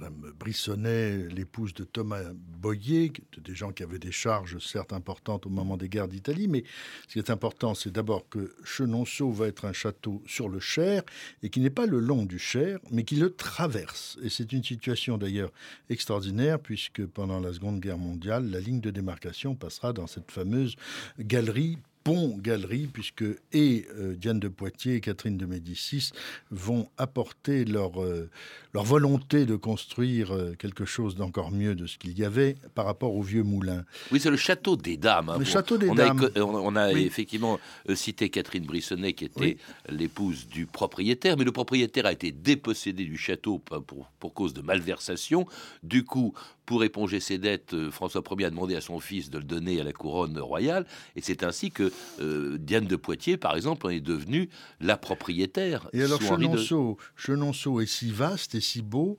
Madame 0.00 0.32
Brissonnet, 0.38 1.28
l'épouse 1.28 1.74
de 1.74 1.84
Thomas 1.84 2.22
Boyer, 2.32 3.12
des 3.36 3.54
gens 3.54 3.70
qui 3.70 3.82
avaient 3.82 3.98
des 3.98 4.12
charges 4.12 4.58
certes 4.58 4.94
importantes 4.94 5.44
au 5.44 5.50
moment 5.50 5.76
des 5.76 5.90
guerres 5.90 6.08
d'Italie, 6.08 6.48
mais 6.48 6.64
ce 7.06 7.12
qui 7.12 7.18
est 7.18 7.28
important, 7.28 7.74
c'est 7.74 7.92
d'abord 7.92 8.26
que 8.30 8.54
Chenonceau 8.64 9.30
va 9.30 9.46
être 9.46 9.66
un 9.66 9.74
château 9.74 10.22
sur 10.26 10.48
le 10.48 10.58
Cher, 10.58 11.02
et 11.42 11.50
qui 11.50 11.60
n'est 11.60 11.68
pas 11.68 11.84
le 11.84 12.00
long 12.00 12.24
du 12.24 12.38
Cher, 12.38 12.78
mais 12.90 13.04
qui 13.04 13.16
le 13.16 13.30
traverse. 13.30 14.18
Et 14.22 14.30
c'est 14.30 14.50
une 14.54 14.64
situation 14.64 15.18
d'ailleurs 15.18 15.52
extraordinaire, 15.90 16.58
puisque 16.58 17.04
pendant 17.04 17.38
la 17.38 17.52
Seconde 17.52 17.80
Guerre 17.80 17.98
mondiale, 17.98 18.50
la 18.50 18.60
ligne 18.60 18.80
de 18.80 18.90
démarcation 18.90 19.54
passera 19.54 19.92
dans 19.92 20.06
cette 20.06 20.30
fameuse 20.30 20.76
galerie 21.18 21.76
pont-galerie, 22.04 22.88
puisque 22.92 23.24
et 23.52 23.86
euh, 23.96 24.14
Diane 24.14 24.40
de 24.40 24.48
Poitiers 24.48 24.94
et 24.96 25.00
Catherine 25.00 25.36
de 25.36 25.46
Médicis 25.46 26.10
vont 26.50 26.88
apporter 26.96 27.64
leur, 27.64 28.02
euh, 28.02 28.30
leur 28.72 28.84
volonté 28.84 29.44
de 29.46 29.56
construire 29.56 30.32
euh, 30.34 30.54
quelque 30.58 30.84
chose 30.84 31.14
d'encore 31.14 31.50
mieux 31.50 31.74
de 31.74 31.86
ce 31.86 31.98
qu'il 31.98 32.18
y 32.18 32.24
avait 32.24 32.56
par 32.74 32.86
rapport 32.86 33.14
au 33.14 33.22
vieux 33.22 33.42
moulin. 33.42 33.84
Oui, 34.12 34.20
c'est 34.20 34.30
le 34.30 34.36
château 34.36 34.76
des 34.76 34.96
dames. 34.96 35.28
Hein, 35.28 35.38
le 35.38 35.44
bon, 35.44 35.50
château 35.50 35.76
des 35.76 35.90
on 35.90 35.94
dames. 35.94 36.30
A, 36.34 36.40
on 36.40 36.76
a 36.76 36.92
oui. 36.92 37.04
effectivement 37.04 37.58
cité 37.94 38.30
Catherine 38.30 38.64
Brissonnet, 38.64 39.12
qui 39.12 39.26
était 39.26 39.40
Oui. 39.40 39.56
l'épouse 39.88 40.48
du 40.48 40.66
propriétaire, 40.66 41.36
mais 41.36 41.44
le 41.44 41.52
propriétaire 41.52 42.06
a 42.06 42.12
été 42.12 42.32
dépossédé 42.32 43.04
du 43.04 43.18
château 43.18 43.58
pour, 43.58 43.84
pour, 43.84 44.10
pour 44.18 44.34
cause 44.34 44.54
de 44.54 44.62
malversation. 44.62 45.46
Du 45.82 46.04
coup, 46.04 46.34
pour 46.70 46.84
éponger 46.84 47.18
ses 47.18 47.38
dettes, 47.38 47.74
euh, 47.74 47.90
François 47.90 48.22
Ier 48.38 48.44
a 48.44 48.50
demandé 48.50 48.76
à 48.76 48.80
son 48.80 49.00
fils 49.00 49.28
de 49.28 49.38
le 49.38 49.44
donner 49.44 49.80
à 49.80 49.82
la 49.82 49.92
couronne 49.92 50.38
royale, 50.38 50.86
et 51.16 51.20
c'est 51.20 51.42
ainsi 51.42 51.72
que 51.72 51.90
euh, 52.20 52.58
Diane 52.58 52.86
de 52.86 52.94
Poitiers, 52.94 53.36
par 53.36 53.56
exemple, 53.56 53.88
en 53.88 53.90
est 53.90 53.98
devenue 53.98 54.48
la 54.78 54.96
propriétaire. 54.96 55.88
Et 55.92 56.04
alors. 56.04 56.22
Chenonceau, 56.22 56.96
Chenonceau 57.16 57.80
est 57.80 57.86
si 57.86 58.12
vaste 58.12 58.54
et 58.54 58.60
si 58.60 58.82
beau, 58.82 59.18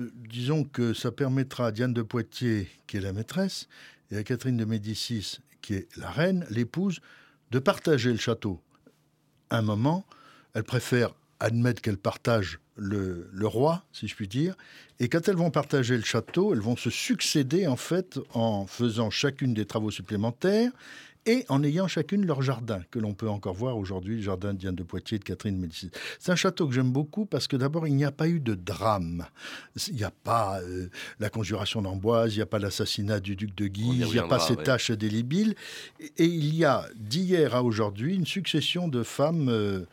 euh, 0.00 0.10
disons 0.28 0.64
que 0.64 0.92
ça 0.92 1.10
permettra 1.10 1.68
à 1.68 1.72
Diane 1.72 1.94
de 1.94 2.02
Poitiers, 2.02 2.68
qui 2.86 2.98
est 2.98 3.00
la 3.00 3.14
maîtresse, 3.14 3.68
et 4.10 4.18
à 4.18 4.22
Catherine 4.22 4.58
de 4.58 4.66
Médicis, 4.66 5.38
qui 5.62 5.72
est 5.72 5.88
la 5.96 6.10
reine, 6.10 6.44
l'épouse, 6.50 7.00
de 7.52 7.58
partager 7.58 8.10
le 8.10 8.18
château. 8.18 8.60
Un 9.48 9.62
moment, 9.62 10.04
elle 10.52 10.64
préfère 10.64 11.14
admettre 11.42 11.82
qu'elles 11.82 11.98
partagent 11.98 12.58
le, 12.76 13.28
le, 13.32 13.46
roi, 13.46 13.84
si 13.92 14.08
je 14.08 14.14
puis 14.14 14.28
dire. 14.28 14.54
Et 14.98 15.08
quand 15.08 15.28
elles 15.28 15.36
vont 15.36 15.50
partager 15.50 15.96
le 15.96 16.04
château, 16.04 16.54
elles 16.54 16.60
vont 16.60 16.76
se 16.76 16.90
succéder 16.90 17.66
en 17.66 17.76
fait 17.76 18.18
en 18.32 18.66
faisant 18.66 19.10
chacune 19.10 19.52
des 19.52 19.66
travaux 19.66 19.90
supplémentaires 19.90 20.70
et 21.26 21.44
en 21.48 21.62
ayant 21.62 21.86
chacune 21.86 22.26
leur 22.26 22.42
jardin, 22.42 22.82
que 22.90 22.98
l'on 22.98 23.14
peut 23.14 23.28
encore 23.28 23.54
voir 23.54 23.76
aujourd'hui, 23.76 24.16
le 24.16 24.22
jardin 24.22 24.54
Diane 24.54 24.74
de 24.74 24.82
Poitiers 24.82 25.18
de 25.18 25.24
Catherine 25.24 25.56
Médicis. 25.56 25.90
C'est 26.18 26.32
un 26.32 26.36
château 26.36 26.66
que 26.66 26.74
j'aime 26.74 26.90
beaucoup 26.90 27.26
parce 27.26 27.46
que 27.46 27.56
d'abord, 27.56 27.86
il 27.86 27.94
n'y 27.94 28.04
a 28.04 28.10
pas 28.10 28.28
eu 28.28 28.40
de 28.40 28.54
drame. 28.54 29.26
Il 29.88 29.94
n'y 29.94 30.04
a 30.04 30.10
pas 30.10 30.60
euh, 30.62 30.88
la 31.20 31.30
conjuration 31.30 31.80
d'Amboise, 31.80 32.34
il 32.34 32.38
n'y 32.38 32.42
a 32.42 32.46
pas 32.46 32.58
l'assassinat 32.58 33.20
du 33.20 33.36
duc 33.36 33.54
de 33.54 33.68
Guise, 33.68 34.06
il 34.08 34.12
n'y 34.12 34.18
a 34.18 34.26
pas 34.26 34.40
ces 34.40 34.56
tâches 34.56 34.90
délibiles. 34.90 35.54
Et, 36.18 36.24
il 36.24 36.54
y 36.54 36.64
a 36.64 36.86
d'hier 36.96 37.54
à 37.54 37.62
aujourd'hui 37.62 38.16
une 38.16 38.26
succession 38.26 38.88
de 38.88 39.02
femmes 39.02 39.48
euh, 39.48 39.84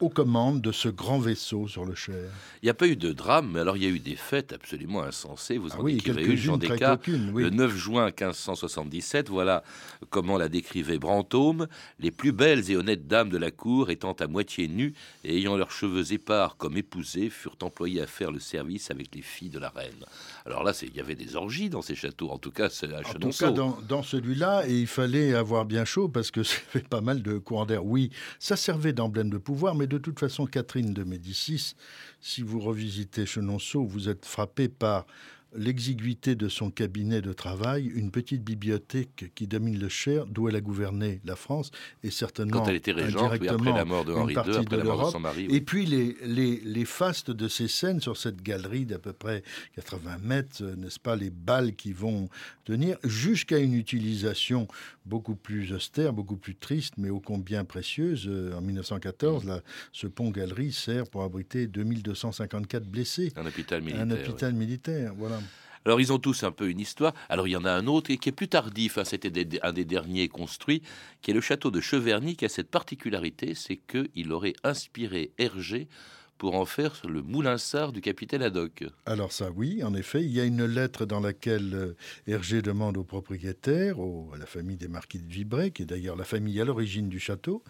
aux 0.00 0.08
commandes 0.08 0.60
de 0.60 0.70
ce 0.70 0.88
grand 0.88 1.18
vaisseau 1.18 1.66
sur 1.66 1.84
le 1.84 1.94
Cher. 1.94 2.30
Il 2.62 2.66
n'y 2.66 2.70
a 2.70 2.74
pas 2.74 2.86
eu 2.86 2.96
de 2.96 3.12
drame, 3.12 3.50
mais 3.52 3.60
alors 3.60 3.76
il 3.76 3.82
y 3.82 3.86
a 3.86 3.90
eu 3.90 3.98
des 3.98 4.14
fêtes 4.14 4.52
absolument 4.52 5.02
insensées. 5.02 5.58
Vous 5.58 5.70
en 5.72 5.78
ah 5.78 5.82
oui, 5.82 5.94
décrivez 5.94 6.24
une, 6.24 6.36
Jean 6.36 6.56
Descartes, 6.56 7.08
le 7.08 7.50
9 7.50 7.76
juin 7.76 8.06
1577. 8.06 9.28
Voilà 9.28 9.64
comment 10.10 10.38
la 10.38 10.48
décrivait 10.48 10.98
Brantôme. 10.98 11.66
Les 11.98 12.10
plus 12.12 12.32
belles 12.32 12.70
et 12.70 12.76
honnêtes 12.76 13.08
dames 13.08 13.30
de 13.30 13.38
la 13.38 13.50
cour, 13.50 13.90
étant 13.90 14.12
à 14.12 14.28
moitié 14.28 14.68
nues 14.68 14.94
et 15.24 15.36
ayant 15.36 15.56
leurs 15.56 15.72
cheveux 15.72 16.12
épars 16.12 16.56
comme 16.56 16.76
épousées, 16.76 17.28
furent 17.28 17.56
employées 17.62 18.00
à 18.00 18.06
faire 18.06 18.30
le 18.30 18.40
service 18.40 18.92
avec 18.92 19.14
les 19.14 19.22
filles 19.22 19.50
de 19.50 19.58
la 19.58 19.70
reine. 19.70 20.04
Alors 20.46 20.62
là, 20.62 20.72
il 20.82 20.94
y 20.96 21.00
avait 21.00 21.16
des 21.16 21.34
orgies 21.34 21.70
dans 21.70 21.82
ces 21.82 21.96
châteaux. 21.96 22.30
En 22.30 22.38
tout 22.38 22.52
cas, 22.52 22.70
c'est 22.70 22.92
à 22.94 23.00
En 23.00 23.12
tout 23.14 23.30
cas, 23.30 23.50
dans, 23.50 24.02
celui-là, 24.02 24.62
et 24.68 24.78
il 24.78 24.86
fallait 24.86 25.34
avoir 25.34 25.64
bien 25.64 25.84
chaud 25.84 26.08
parce 26.08 26.30
que 26.30 26.42
ça 26.44 26.56
fait 26.68 26.86
pas 26.86 27.00
mal 27.00 27.22
de 27.22 27.38
courant 27.38 27.66
d'air. 27.66 27.84
Oui, 27.84 28.10
ça 28.38 28.56
servait 28.56 28.92
d'emblème 28.92 29.30
de 29.30 29.38
pouvoir, 29.38 29.74
mais 29.74 29.87
de 29.88 29.98
toute 29.98 30.20
façon, 30.20 30.46
Catherine 30.46 30.92
de 30.92 31.02
Médicis, 31.02 31.74
si 32.20 32.42
vous 32.42 32.60
revisitez 32.60 33.26
Chenonceau, 33.26 33.84
vous 33.84 34.08
êtes 34.08 34.24
frappé 34.24 34.68
par 34.68 35.06
l'exiguïté 35.54 36.34
de 36.34 36.48
son 36.48 36.70
cabinet 36.70 37.22
de 37.22 37.32
travail, 37.32 37.86
une 37.86 38.10
petite 38.10 38.42
bibliothèque 38.42 39.32
qui 39.34 39.46
domine 39.46 39.78
le 39.78 39.88
Cher, 39.88 40.26
d'où 40.26 40.48
elle 40.48 40.56
a 40.56 40.60
gouverné 40.60 41.20
la 41.24 41.36
France 41.36 41.70
et 42.02 42.10
certainement 42.10 42.60
Quand 42.60 42.68
elle 42.68 42.76
était 42.76 42.92
régente, 42.92 43.32
après 43.32 43.72
la 43.72 43.84
mort 43.84 44.04
de 44.04 44.12
Henri 44.12 44.34
II, 44.34 44.38
après 44.40 44.76
la 44.76 44.84
mort 44.84 45.06
de 45.06 45.12
son 45.12 45.20
mari. 45.20 45.46
Et 45.50 45.60
puis 45.60 45.86
les, 45.86 46.16
les, 46.24 46.60
les, 46.62 46.84
fastes 46.84 47.30
de 47.30 47.48
ces 47.48 47.68
scènes 47.68 48.00
sur 48.00 48.16
cette 48.16 48.42
galerie 48.42 48.84
d'à 48.84 48.98
peu 48.98 49.12
près 49.12 49.42
80 49.76 50.18
mètres, 50.22 50.62
n'est-ce 50.62 51.00
pas, 51.00 51.16
les 51.16 51.30
balles 51.30 51.74
qui 51.74 51.92
vont 51.92 52.28
tenir, 52.64 52.98
jusqu'à 53.04 53.58
une 53.58 53.74
utilisation 53.74 54.68
beaucoup 55.06 55.34
plus 55.34 55.72
austère, 55.72 56.12
beaucoup 56.12 56.36
plus 56.36 56.54
triste, 56.54 56.94
mais 56.98 57.10
ô 57.10 57.20
combien 57.20 57.64
précieuse. 57.64 58.26
Euh, 58.28 58.52
en 58.54 58.60
1914, 58.60 59.44
là, 59.44 59.62
ce 59.92 60.06
pont-galerie 60.06 60.72
sert 60.72 61.08
pour 61.08 61.22
abriter 61.22 61.66
2254 61.66 62.84
blessés. 62.84 63.32
Un 63.36 63.46
hôpital 63.46 63.80
militaire. 63.80 64.02
Un 64.02 64.10
hôpital 64.10 64.52
militaire, 64.52 65.14
voilà. 65.16 65.37
Alors 65.88 66.02
ils 66.02 66.12
ont 66.12 66.18
tous 66.18 66.42
un 66.42 66.52
peu 66.52 66.68
une 66.68 66.80
histoire. 66.80 67.14
Alors 67.30 67.48
il 67.48 67.52
y 67.52 67.56
en 67.56 67.64
a 67.64 67.72
un 67.72 67.86
autre 67.86 68.12
qui 68.12 68.28
est 68.28 68.32
plus 68.32 68.48
tardif, 68.48 68.98
hein, 68.98 69.04
c'était 69.04 69.32
un 69.62 69.72
des 69.72 69.86
derniers 69.86 70.28
construits, 70.28 70.82
qui 71.22 71.30
est 71.30 71.34
le 71.34 71.40
château 71.40 71.70
de 71.70 71.80
Cheverny, 71.80 72.36
qui 72.36 72.44
a 72.44 72.50
cette 72.50 72.70
particularité, 72.70 73.54
c'est 73.54 73.78
qu'il 73.78 74.30
aurait 74.30 74.52
inspiré 74.64 75.32
Hergé 75.38 75.88
pour 76.36 76.56
en 76.56 76.66
faire 76.66 77.00
le 77.08 77.22
moulinsard 77.22 77.92
du 77.92 78.02
capitaine 78.02 78.42
Haddock. 78.42 78.84
Alors 79.06 79.32
ça, 79.32 79.50
oui, 79.50 79.82
en 79.82 79.94
effet, 79.94 80.22
il 80.22 80.30
y 80.30 80.40
a 80.40 80.44
une 80.44 80.66
lettre 80.66 81.06
dans 81.06 81.20
laquelle 81.20 81.74
euh, 81.74 81.96
Hergé 82.26 82.60
demande 82.60 82.98
au 82.98 83.02
propriétaire, 83.02 83.96
à 84.34 84.36
la 84.36 84.46
famille 84.46 84.76
des 84.76 84.88
marquis 84.88 85.20
de 85.20 85.26
Vibray, 85.26 85.72
qui 85.72 85.84
est 85.84 85.86
d'ailleurs 85.86 86.16
la 86.16 86.24
famille 86.24 86.60
à 86.60 86.66
l'origine 86.66 87.08
du 87.08 87.18
château, 87.18 87.64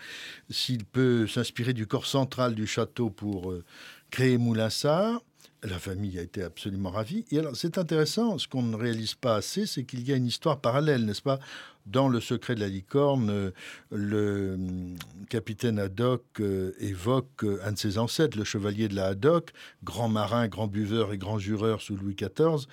s'il 0.50 0.84
peut 0.84 1.28
s'inspirer 1.28 1.72
du 1.72 1.86
corps 1.86 2.06
central 2.06 2.56
du 2.56 2.66
château 2.66 3.10
pour 3.10 3.52
euh, 3.52 3.64
créer 4.10 4.38
Moulinsard. 4.38 5.22
La 5.64 5.80
famille 5.80 6.18
a 6.18 6.22
été 6.22 6.42
absolument 6.42 6.90
ravie. 6.90 7.24
Et 7.32 7.38
alors, 7.38 7.56
c'est 7.56 7.78
intéressant, 7.78 8.38
ce 8.38 8.46
qu'on 8.46 8.62
ne 8.62 8.76
réalise 8.76 9.14
pas 9.14 9.34
assez, 9.34 9.66
c'est 9.66 9.82
qu'il 9.82 10.08
y 10.08 10.12
a 10.12 10.16
une 10.16 10.26
histoire 10.26 10.60
parallèle, 10.60 11.04
n'est-ce 11.04 11.22
pas? 11.22 11.40
Dans 11.84 12.08
Le 12.08 12.20
secret 12.20 12.54
de 12.54 12.60
la 12.60 12.68
licorne, 12.68 13.30
euh, 13.30 13.50
le 13.90 14.54
hum, 14.54 14.96
capitaine 15.28 15.78
Haddock 15.78 16.22
euh, 16.40 16.72
évoque 16.78 17.44
euh, 17.44 17.58
un 17.64 17.72
de 17.72 17.78
ses 17.78 17.98
ancêtres, 17.98 18.38
le 18.38 18.44
chevalier 18.44 18.88
de 18.88 18.94
la 18.94 19.06
Haddock, 19.06 19.50
grand 19.82 20.08
marin, 20.08 20.46
grand 20.48 20.68
buveur 20.68 21.12
et 21.12 21.18
grand 21.18 21.38
jureur 21.38 21.80
sous 21.80 21.96
Louis 21.96 22.14
XIV. 22.14 22.68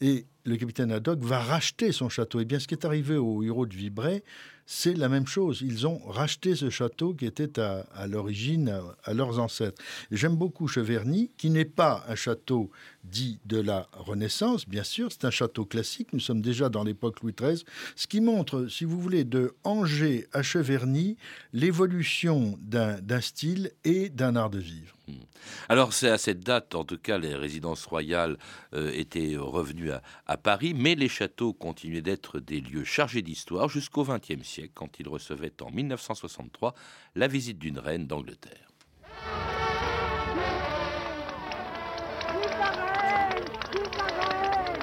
Et 0.00 0.26
le 0.44 0.56
capitaine 0.56 0.92
Haddock 0.92 1.18
va 1.20 1.40
racheter 1.40 1.90
son 1.90 2.08
château. 2.08 2.38
Et 2.40 2.44
bien, 2.44 2.60
ce 2.60 2.68
qui 2.68 2.74
est 2.74 2.84
arrivé 2.84 3.16
aux 3.16 3.42
héros 3.42 3.66
de 3.66 3.74
Vibray, 3.74 4.22
c'est 4.70 4.92
la 4.92 5.08
même 5.08 5.26
chose. 5.26 5.62
Ils 5.62 5.86
ont 5.86 5.98
racheté 6.06 6.54
ce 6.54 6.68
château 6.68 7.14
qui 7.14 7.24
était 7.24 7.58
à, 7.58 8.06
l'origine, 8.06 8.82
à, 9.02 9.14
leurs 9.14 9.38
ancêtres. 9.38 9.82
J'aime 10.10 10.36
beaucoup 10.36 10.68
Cheverny, 10.68 11.30
qui 11.38 11.48
n'est 11.48 11.64
pas 11.64 12.04
un 12.06 12.14
château 12.14 12.70
dit 13.02 13.40
de 13.46 13.58
la 13.58 13.88
Renaissance, 13.94 14.68
bien 14.68 14.82
sûr, 14.82 15.10
c'est 15.10 15.24
un 15.24 15.30
château 15.30 15.64
classique, 15.64 16.12
nous 16.12 16.20
sommes 16.20 16.42
déjà 16.42 16.68
dans 16.68 16.84
l'époque 16.84 17.22
Louis 17.22 17.32
XIII, 17.32 17.64
ce 17.96 18.06
qui 18.06 18.20
montre, 18.20 18.66
si 18.66 18.84
vous 18.84 19.00
voulez, 19.00 19.24
de 19.24 19.54
Angers 19.64 20.28
à 20.34 20.42
Cheverny, 20.42 21.16
l'évolution 21.54 22.58
d'un 22.60 23.20
style 23.22 23.72
et 23.84 24.10
d'un 24.10 24.36
art 24.36 24.50
de 24.50 24.58
vivre. 24.58 24.97
Hmm. 25.08 25.22
Alors 25.70 25.94
c'est 25.94 26.10
à 26.10 26.18
cette 26.18 26.40
date, 26.40 26.74
en 26.74 26.84
tout 26.84 26.98
cas, 26.98 27.16
les 27.16 27.34
résidences 27.34 27.86
royales 27.86 28.36
euh, 28.74 28.90
étaient 28.92 29.36
revenues 29.36 29.90
à, 30.26 30.36
Paris, 30.36 30.74
mais 30.74 30.94
les 30.94 31.08
châteaux 31.08 31.54
continuaient 31.54 32.02
d'être 32.02 32.40
des 32.40 32.60
lieux 32.60 32.84
chargés 32.84 33.22
d'histoire 33.22 33.70
jusqu'au 33.70 34.04
XXe 34.04 34.46
siècle 34.46 34.72
quand 34.74 35.00
il 35.00 35.08
recevait 35.08 35.52
en 35.62 35.70
1963 35.70 36.74
la 37.14 37.26
visite 37.26 37.58
d'une 37.58 37.78
reine 37.78 38.06
d'Angleterre. 38.06 38.68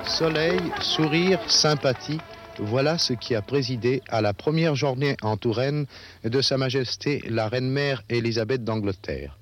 Soleil, 0.06 0.62
sourire, 0.82 1.40
sympathie, 1.50 2.20
voilà 2.58 2.98
ce 2.98 3.14
qui 3.14 3.36
a 3.36 3.42
présidé 3.42 4.02
à 4.08 4.22
la 4.22 4.34
première 4.34 4.76
journée 4.76 5.18
en 5.22 5.38
Touraine 5.38 5.86
de 6.24 6.42
Sa 6.42 6.58
Majesté 6.58 7.22
la 7.28 7.48
Reine-Mère 7.48 8.02
Élisabeth 8.10 8.64
d'Angleterre. 8.64 9.38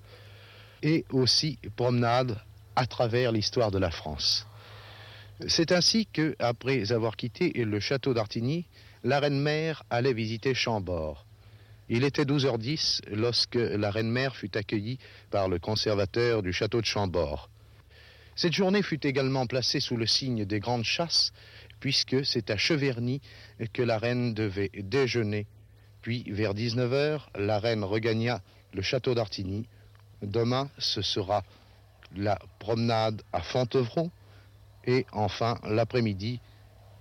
Et 0.84 1.06
aussi 1.12 1.58
promenade 1.76 2.40
à 2.76 2.86
travers 2.86 3.32
l'histoire 3.32 3.72
de 3.72 3.80
la 3.80 3.90
France. 3.90 4.46
C'est 5.48 5.72
ainsi 5.72 6.06
que, 6.06 6.36
après 6.40 6.92
avoir 6.92 7.16
quitté 7.16 7.52
le 7.54 7.80
château 7.80 8.14
d'Artigny, 8.14 8.66
la 9.04 9.20
reine-mère 9.20 9.84
allait 9.90 10.14
visiter 10.14 10.54
Chambord. 10.54 11.26
Il 11.90 12.04
était 12.04 12.26
12h10 12.26 13.02
lorsque 13.12 13.56
la 13.56 13.92
reine-mère 13.92 14.36
fut 14.36 14.56
accueillie 14.58 15.00
par 15.32 15.50
le 15.50 15.58
conservateur 15.58 16.42
du 16.42 16.54
château 16.54 16.82
de 16.82 16.86
Chambord. 16.86 17.50
Cette 18.36 18.54
journée 18.54 18.82
fut 18.82 19.06
également 19.06 19.46
placée 19.46 19.80
sous 19.80 19.98
le 19.98 20.06
signe 20.06 20.46
des 20.46 20.60
grandes 20.60 20.86
chasses, 20.86 21.34
puisque 21.80 22.26
c'est 22.26 22.50
à 22.50 22.58
Cheverny 22.58 23.22
que 23.74 23.82
la 23.82 23.98
reine 23.98 24.34
devait 24.34 24.72
déjeuner. 24.74 25.46
Puis, 26.02 26.24
vers 26.30 26.54
19h, 26.54 27.22
la 27.36 27.60
reine 27.60 27.84
regagna 27.84 28.42
le 28.74 28.82
château 28.82 29.14
d'Artigny. 29.14 29.66
Demain, 30.24 30.70
ce 30.78 31.02
sera 31.02 31.44
la 32.16 32.40
promenade 32.60 33.22
à 33.34 33.42
Fontevraud. 33.42 34.10
Et 34.86 35.06
enfin, 35.12 35.60
l'après-midi, 35.64 36.40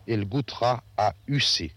elle 0.07 0.25
goûtera 0.25 0.83
à 0.97 1.15
Ussé. 1.27 1.73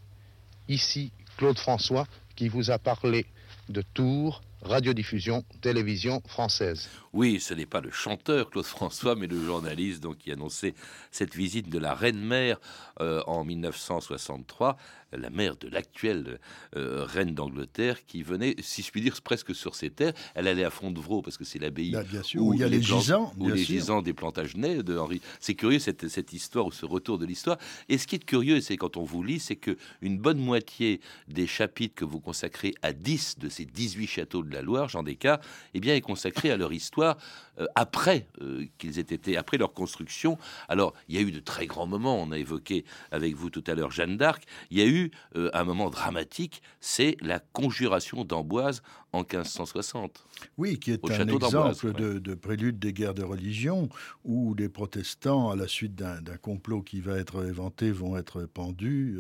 Ici, 0.68 1.12
Claude 1.38 1.60
François, 1.60 2.08
qui 2.36 2.48
vous 2.48 2.72
a 2.72 2.80
parlé 2.80 3.26
de 3.70 3.82
Tours, 3.82 4.42
radiodiffusion, 4.62 5.44
télévision 5.62 6.22
française. 6.28 6.90
Oui, 7.16 7.40
ce 7.40 7.54
n'est 7.54 7.66
pas 7.66 7.80
le 7.80 7.92
chanteur 7.92 8.50
Claude 8.50 8.66
François, 8.66 9.16
mais 9.16 9.28
le 9.28 9.42
journaliste 9.42 10.04
donc, 10.04 10.18
qui 10.18 10.34
annonçait 10.34 10.76
cette 11.12 11.34
visite 11.34 11.70
de 11.70 11.80
la 11.80 11.96
reine-mère 11.96 12.60
euh, 13.00 13.24
en 13.26 13.46
1963, 13.46 14.76
la 15.14 15.30
mère 15.30 15.56
de 15.56 15.70
l'actuelle 15.70 16.40
euh, 16.76 17.06
reine 17.06 17.34
d'Angleterre, 17.34 18.06
qui 18.06 18.22
venait, 18.22 18.58
si 18.60 18.82
je 18.82 18.92
puis 18.92 19.00
dire, 19.00 19.22
presque 19.22 19.56
sur 19.56 19.76
ses 19.76 19.92
terres. 19.92 20.12
Elle 20.34 20.50
allait 20.50 20.66
à 20.66 20.70
Fontevraud, 20.70 21.22
parce 21.22 21.38
que 21.38 21.46
c'est 21.46 21.58
l'abbaye 21.58 21.92
bah, 21.92 22.04
où, 22.36 22.54
il 22.54 22.60
y 22.60 22.64
a 22.66 22.68
les, 22.68 22.82
gisants, 22.82 23.32
où 23.40 23.48
les 23.48 23.64
gisants 23.64 24.02
des 24.02 24.12
plantages 24.14 24.58
nés 24.58 24.84
de 24.84 24.98
Henri. 24.98 25.22
C'est 25.40 25.56
curieux 25.56 25.80
cette, 25.80 26.10
cette 26.10 26.34
histoire 26.34 26.66
ou 26.66 26.72
ce 26.74 26.86
retour 26.86 27.18
de 27.18 27.26
l'histoire. 27.26 27.58
Et 27.88 27.98
ce 27.98 28.08
qui 28.08 28.16
est 28.16 28.26
curieux, 28.26 28.60
c'est 28.60 28.76
quand 28.76 28.98
on 28.98 29.04
vous 29.04 29.24
lit, 29.24 29.40
c'est 29.40 29.56
que 29.56 29.78
une 30.02 30.18
bonne 30.18 30.40
moitié 30.40 31.00
des 31.30 31.48
chapitres 31.48 31.96
que 31.96 32.04
vous 32.04 32.20
consacrez 32.20 32.74
à 32.82 32.92
10 32.92 33.40
de 33.40 33.48
ces 33.48 33.64
18 33.64 34.06
châteaux 34.06 34.44
de 34.44 34.54
la 34.54 34.62
Loire, 34.62 34.90
Jean 34.90 35.02
Descartes, 35.02 35.46
eh 35.74 35.80
bien, 35.80 35.96
est 35.96 36.02
consacré 36.02 36.52
à 36.52 36.58
leur 36.58 36.74
histoire 36.74 37.05
Valla 37.06 37.18
euh, 37.60 37.68
après 37.76 38.28
euh, 38.42 38.66
qu'ils 38.78 39.00
aient 39.00 39.02
été, 39.02 39.38
après 39.38 39.58
leur 39.58 39.74
construction. 39.74 40.38
Alors, 40.68 40.94
il 41.08 41.16
y 41.16 41.18
a 41.18 41.22
eu 41.22 41.32
de 41.32 41.40
très 41.40 41.68
grands 41.68 41.88
moments. 41.88 42.22
On 42.22 42.32
a 42.32 42.38
évoqué 42.38 42.86
avec 43.12 43.36
vous 43.36 43.50
tout 43.50 43.64
à 43.68 43.76
l'heure 43.76 43.92
Jeanne 43.92 44.18
d'Arc. 44.18 44.44
Il 44.72 44.78
y 44.78 44.82
a 44.82 44.88
eu 44.88 45.12
euh, 45.36 45.50
un 45.54 45.64
moment 45.64 45.90
dramatique, 45.90 46.62
c'est 46.80 47.18
la 47.22 47.40
conjuration 47.40 48.26
d'Amboise 48.26 48.82
en 49.14 49.20
1560. 49.20 50.26
Oui, 50.58 50.78
qui 50.78 50.92
est 50.92 51.12
un 51.12 51.28
exemple 51.28 51.94
de, 51.94 52.34
prélude 52.34 52.80
des 52.80 52.92
guerres 52.92 53.14
de 53.14 53.24
religion 53.24 53.88
où 54.26 54.54
les 54.56 54.68
protestants, 54.68 55.50
à 55.50 55.56
la 55.56 55.70
suite 55.70 55.96
d'un 55.96 56.38
complot 56.42 56.82
qui 56.82 57.00
va 57.00 57.18
être 57.18 57.46
éventé, 57.46 57.92
vont 57.92 58.18
être 58.18 58.42
pendus. 58.46 59.18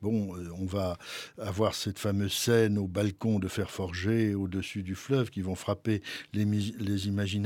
bon, 0.00 0.34
on 0.58 0.64
va 0.64 0.96
avoir 1.36 1.74
cette 1.74 1.98
fameuse 1.98 2.32
scène 2.32 2.78
au 2.78 2.88
balcon 2.88 3.38
de 3.38 3.48
fer 3.48 3.70
forgé 3.70 4.34
au-dessus 4.34 4.82
du 4.82 4.94
fleuve 4.94 5.28
qui 5.28 5.42
vont 5.42 5.54
frapper 5.54 6.02
les, 6.32 6.46
les 6.46 7.06
imaginaires 7.06 7.44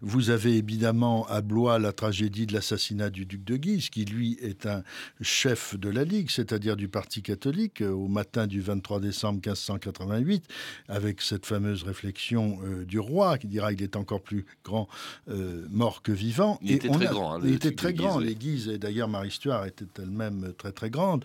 Vous 0.00 0.30
avez 0.30 0.56
évidemment 0.56 1.26
à 1.28 1.40
Blois 1.40 1.78
la 1.78 1.92
tragédie 1.92 2.46
de 2.46 2.52
l'assassinat 2.52 3.10
du 3.10 3.26
duc 3.26 3.44
de 3.44 3.56
Guise, 3.56 3.90
qui 3.90 4.04
lui 4.04 4.38
est 4.40 4.66
un 4.66 4.82
chef 5.20 5.76
de 5.78 5.88
la 5.88 6.04
Ligue, 6.04 6.30
c'est-à-dire 6.30 6.76
du 6.76 6.88
Parti 6.88 7.22
catholique, 7.22 7.80
euh, 7.80 7.90
au 7.90 8.08
matin 8.08 8.46
du 8.46 8.60
23 8.60 9.00
décembre 9.00 9.40
1588, 9.44 10.44
avec 10.88 11.20
cette 11.20 11.46
fameuse 11.46 11.82
réflexion 11.82 12.58
euh, 12.64 12.84
du 12.84 12.98
roi 12.98 13.38
qui 13.38 13.46
dira 13.46 13.72
il 13.72 13.82
est 13.82 13.96
encore 13.96 14.22
plus 14.22 14.46
grand 14.64 14.88
euh, 15.28 15.66
mort 15.70 16.02
que 16.02 16.12
vivant. 16.12 16.58
Il 16.62 16.72
était 16.72 16.88
très 16.88 17.06
grand. 17.06 17.34
Hein, 17.34 17.40
il 17.44 17.54
était 17.54 17.74
très 17.74 17.94
grand. 17.94 18.18
Les 18.18 18.34
Guises, 18.34 18.68
et 18.68 18.78
d'ailleurs 18.78 19.08
Marie 19.08 19.30
Stuart 19.30 19.66
était 19.66 19.86
elle-même 19.98 20.52
très 20.56 20.72
très 20.72 20.90
grande, 20.90 21.24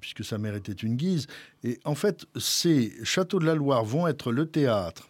puisque 0.00 0.24
sa 0.24 0.38
mère 0.38 0.54
était 0.54 0.72
une 0.72 0.96
Guise. 0.96 1.26
Et 1.64 1.78
en 1.84 1.94
fait, 1.94 2.26
ces 2.36 2.92
châteaux 3.02 3.38
de 3.38 3.46
la 3.46 3.54
Loire 3.54 3.84
vont 3.84 4.06
être 4.06 4.32
le 4.32 4.46
théâtre 4.46 5.08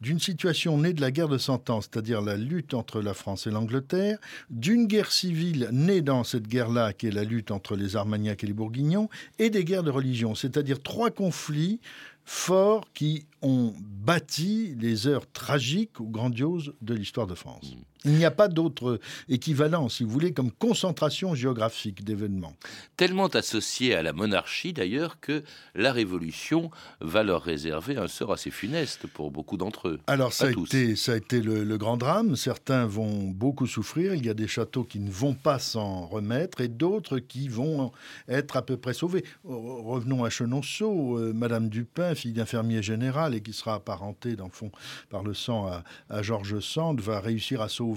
d'une 0.00 0.20
situation 0.20 0.78
née 0.78 0.92
de 0.92 1.00
la 1.00 1.10
guerre 1.10 1.28
de 1.28 1.38
Cent 1.38 1.70
Ans, 1.70 1.80
c'est-à-dire 1.80 2.20
la 2.20 2.36
lutte 2.36 2.74
entre 2.74 3.00
la 3.00 3.14
France 3.14 3.46
et 3.46 3.50
l'Angleterre, 3.50 4.18
d'une 4.50 4.86
guerre 4.86 5.10
civile 5.10 5.68
née 5.72 6.02
dans 6.02 6.24
cette 6.24 6.46
guerre-là, 6.46 6.92
qui 6.92 7.08
est 7.08 7.12
la 7.12 7.24
lutte 7.24 7.50
entre 7.50 7.76
les 7.76 7.96
Armagnacs 7.96 8.44
et 8.44 8.46
les 8.46 8.52
Bourguignons, 8.52 9.08
et 9.38 9.50
des 9.50 9.64
guerres 9.64 9.82
de 9.82 9.90
religion, 9.90 10.34
c'est-à-dire 10.34 10.82
trois 10.82 11.10
conflits 11.10 11.80
forts 12.24 12.92
qui 12.92 13.26
ont 13.40 13.72
bâti 13.80 14.74
les 14.78 15.06
heures 15.06 15.30
tragiques 15.32 15.98
ou 15.98 16.04
grandioses 16.04 16.74
de 16.82 16.94
l'histoire 16.94 17.26
de 17.26 17.34
France. 17.34 17.74
Mm. 17.74 17.97
Il 18.04 18.12
n'y 18.12 18.24
a 18.24 18.30
pas 18.30 18.48
d'autre 18.48 19.00
équivalent, 19.28 19.88
si 19.88 20.04
vous 20.04 20.10
voulez, 20.10 20.32
comme 20.32 20.52
concentration 20.52 21.34
géographique 21.34 22.04
d'événements. 22.04 22.54
Tellement 22.96 23.26
associé 23.26 23.94
à 23.94 24.02
la 24.02 24.12
monarchie, 24.12 24.72
d'ailleurs, 24.72 25.18
que 25.20 25.42
la 25.74 25.92
Révolution 25.92 26.70
va 27.00 27.24
leur 27.24 27.42
réserver 27.42 27.96
un 27.96 28.06
sort 28.06 28.32
assez 28.32 28.50
funeste 28.50 29.06
pour 29.08 29.30
beaucoup 29.30 29.56
d'entre 29.56 29.88
eux. 29.88 30.00
Alors, 30.06 30.32
ça 30.32 30.46
a, 30.46 30.50
été, 30.50 30.94
ça 30.94 31.12
a 31.12 31.16
été 31.16 31.40
le, 31.40 31.76
grand 31.76 31.96
drame. 31.96 32.36
Certains 32.36 32.86
vont 32.86 33.24
beaucoup 33.24 33.66
souffrir. 33.66 34.14
Il 34.14 34.24
y 34.24 34.30
a 34.30 34.34
des 34.34 34.48
châteaux 34.48 34.84
qui 34.84 35.00
ne 35.00 35.10
vont 35.10 35.34
pas 35.34 35.58
s'en 35.58 36.06
remettre 36.06 36.60
et 36.60 36.68
d'autres 36.68 37.18
qui 37.18 37.48
vont 37.48 37.92
être 38.28 38.56
à 38.56 38.62
peu 38.62 38.76
près 38.76 38.94
sauvés. 38.94 39.24
Revenons 39.44 40.24
à 40.24 40.30
Chenonceau. 40.30 41.18
Euh, 41.18 41.32
Madame 41.32 41.68
Dupin, 41.68 42.14
fille 42.14 42.32
d'infirmier 42.32 42.82
général 42.82 43.34
et 43.34 43.40
qui 43.40 43.52
sera 43.52 43.74
apparentée, 43.74 44.36
dans 44.36 44.46
le 44.46 44.52
fond, 44.52 44.70
par 45.10 45.22
le 45.22 45.34
sang 45.34 45.66
à, 45.66 45.84
à 46.10 46.22
Georges 46.22 46.60
Sand, 46.60 47.00
va 47.00 47.20
réussir 47.20 47.60
à 47.60 47.68
sauver 47.68 47.87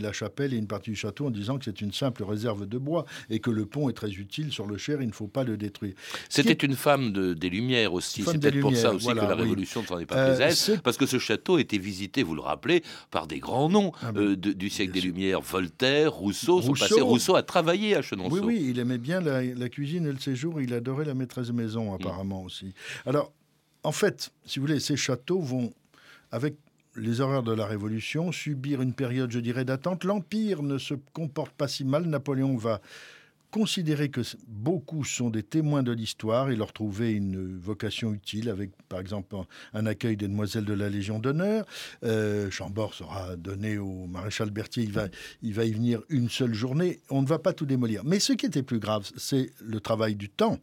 la 0.00 0.12
chapelle 0.12 0.54
et 0.54 0.56
une 0.56 0.66
partie 0.66 0.90
du 0.90 0.96
château 0.96 1.26
en 1.26 1.30
disant 1.30 1.58
que 1.58 1.64
c'est 1.64 1.80
une 1.80 1.92
simple 1.92 2.24
réserve 2.24 2.66
de 2.66 2.78
bois 2.78 3.04
et 3.28 3.40
que 3.40 3.50
le 3.50 3.66
pont 3.66 3.88
est 3.88 3.92
très 3.92 4.10
utile 4.10 4.52
sur 4.52 4.66
le 4.66 4.76
Cher, 4.76 5.02
il 5.02 5.08
ne 5.08 5.12
faut 5.12 5.26
pas 5.26 5.44
le 5.44 5.56
détruire. 5.56 5.94
C'était 6.28 6.52
une 6.52 6.74
femme 6.74 7.12
des 7.12 7.50
Lumières 7.50 7.92
aussi, 7.92 8.22
c'est 8.22 8.38
peut-être 8.38 8.60
pour 8.60 8.76
ça 8.76 8.92
aussi 8.92 9.06
que 9.06 9.12
la 9.12 9.34
Révolution 9.34 9.82
ne 9.82 9.86
s'en 9.86 9.98
est 9.98 10.06
pas 10.06 10.16
euh, 10.16 10.36
prise 10.36 10.80
parce 10.82 10.96
que 10.96 11.06
ce 11.06 11.18
château 11.18 11.58
était 11.58 11.78
visité, 11.78 12.22
vous 12.22 12.34
le 12.34 12.40
rappelez, 12.40 12.82
par 13.10 13.26
des 13.26 13.38
grands 13.38 13.68
noms 13.68 13.92
ah 14.02 14.12
ben, 14.12 14.20
euh, 14.20 14.36
du 14.36 14.70
siècle 14.70 14.92
des 14.92 15.00
Lumières, 15.00 15.40
Voltaire, 15.40 16.12
Rousseau, 16.12 16.60
Rousseau. 16.60 16.88
Passé, 16.88 17.00
Rousseau 17.00 17.34
a 17.36 17.42
travaillé 17.42 17.94
à 17.96 18.02
Chenonceau. 18.02 18.36
Oui, 18.36 18.40
oui, 18.42 18.66
il 18.70 18.78
aimait 18.78 18.98
bien 18.98 19.20
la, 19.20 19.68
cuisine 19.68 20.06
et 20.06 20.12
le 20.12 20.18
séjour, 20.18 20.60
il 20.60 20.72
adorait 20.74 21.04
la 21.04 21.14
maîtresse 21.14 21.52
maison 21.52 21.94
apparemment 21.94 22.42
aussi. 22.42 22.72
Alors, 23.06 23.32
en 23.82 23.92
fait, 23.92 24.32
si 24.44 24.58
vous 24.58 24.66
voulez, 24.66 24.80
ces 24.80 24.96
châteaux 24.96 25.40
vont, 25.40 25.72
avec 26.30 26.56
les 27.00 27.20
horreurs 27.20 27.42
de 27.42 27.52
la 27.52 27.66
Révolution, 27.66 28.30
subir 28.32 28.82
une 28.82 28.92
période, 28.92 29.30
je 29.30 29.40
dirais, 29.40 29.64
d'attente. 29.64 30.04
L'Empire 30.04 30.62
ne 30.62 30.78
se 30.78 30.94
comporte 31.12 31.52
pas 31.52 31.68
si 31.68 31.84
mal. 31.84 32.04
Napoléon 32.04 32.56
va 32.56 32.80
considérer 33.50 34.10
que 34.10 34.20
beaucoup 34.46 35.04
sont 35.04 35.28
des 35.28 35.42
témoins 35.42 35.82
de 35.82 35.92
l'histoire 35.92 36.50
et 36.50 36.56
leur 36.56 36.72
trouver 36.72 37.12
une 37.12 37.58
vocation 37.58 38.12
utile 38.12 38.48
avec, 38.48 38.70
par 38.88 39.00
exemple, 39.00 39.34
un 39.74 39.86
accueil 39.86 40.16
des 40.16 40.28
demoiselles 40.28 40.64
de 40.64 40.72
la 40.72 40.88
Légion 40.88 41.18
d'honneur. 41.18 41.66
Euh, 42.04 42.50
Chambord 42.50 42.94
sera 42.94 43.36
donné 43.36 43.78
au 43.78 44.06
maréchal 44.06 44.50
Berthier. 44.50 44.84
Il 44.84 44.92
va, 44.92 45.08
il 45.42 45.54
va 45.54 45.64
y 45.64 45.72
venir 45.72 46.02
une 46.08 46.28
seule 46.28 46.54
journée. 46.54 47.00
On 47.10 47.22
ne 47.22 47.26
va 47.26 47.38
pas 47.38 47.52
tout 47.52 47.66
démolir. 47.66 48.04
Mais 48.04 48.20
ce 48.20 48.32
qui 48.34 48.46
était 48.46 48.62
plus 48.62 48.78
grave, 48.78 49.10
c'est 49.16 49.50
le 49.60 49.80
travail 49.80 50.14
du 50.14 50.28
temps 50.28 50.58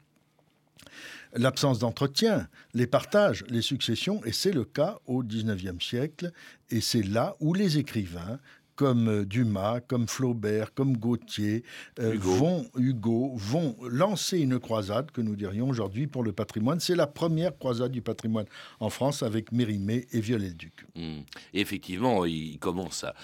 l'absence 1.34 1.80
d'entretien, 1.80 2.48
les 2.74 2.88
partages, 2.88 3.44
les 3.50 3.62
successions, 3.62 4.24
et 4.26 4.32
c'est 4.32 4.52
le 4.52 4.66
cas 4.66 5.00
au 5.06 5.24
XIXe 5.24 5.84
siècle, 5.84 6.32
et 6.70 6.82
c'est 6.82 7.04
là 7.04 7.36
où 7.40 7.54
les 7.54 7.78
écrivains 7.78 8.40
comme 8.78 9.10
euh, 9.10 9.26
Dumas, 9.26 9.82
comme 9.82 10.08
Flaubert, 10.08 10.74
comme 10.74 10.96
Gautier, 10.96 11.64
euh, 12.00 12.16
vont 12.18 12.66
Hugo 12.78 13.34
vont 13.36 13.76
lancer 13.82 14.40
une 14.40 14.60
croisade 14.60 15.12
que 15.12 15.20
nous 15.20 15.36
dirions 15.36 15.68
aujourd'hui 15.68 16.08
pour 16.08 16.24
le 16.24 16.32
patrimoine. 16.32 16.80
C'est 16.80 16.96
la 16.96 17.08
première 17.08 17.58
croisade 17.58 17.92
du 17.92 18.02
patrimoine 18.02 18.46
en 18.80 18.90
France 18.90 19.24
avec 19.24 19.52
Mérimée 19.52 20.08
et 20.12 20.22
Viollet-le-Duc. 20.22 20.86
Hmm. 20.96 21.22
Effectivement, 21.54 22.24
ils 22.26 22.60
commencent 22.60 23.04
à. 23.04 23.16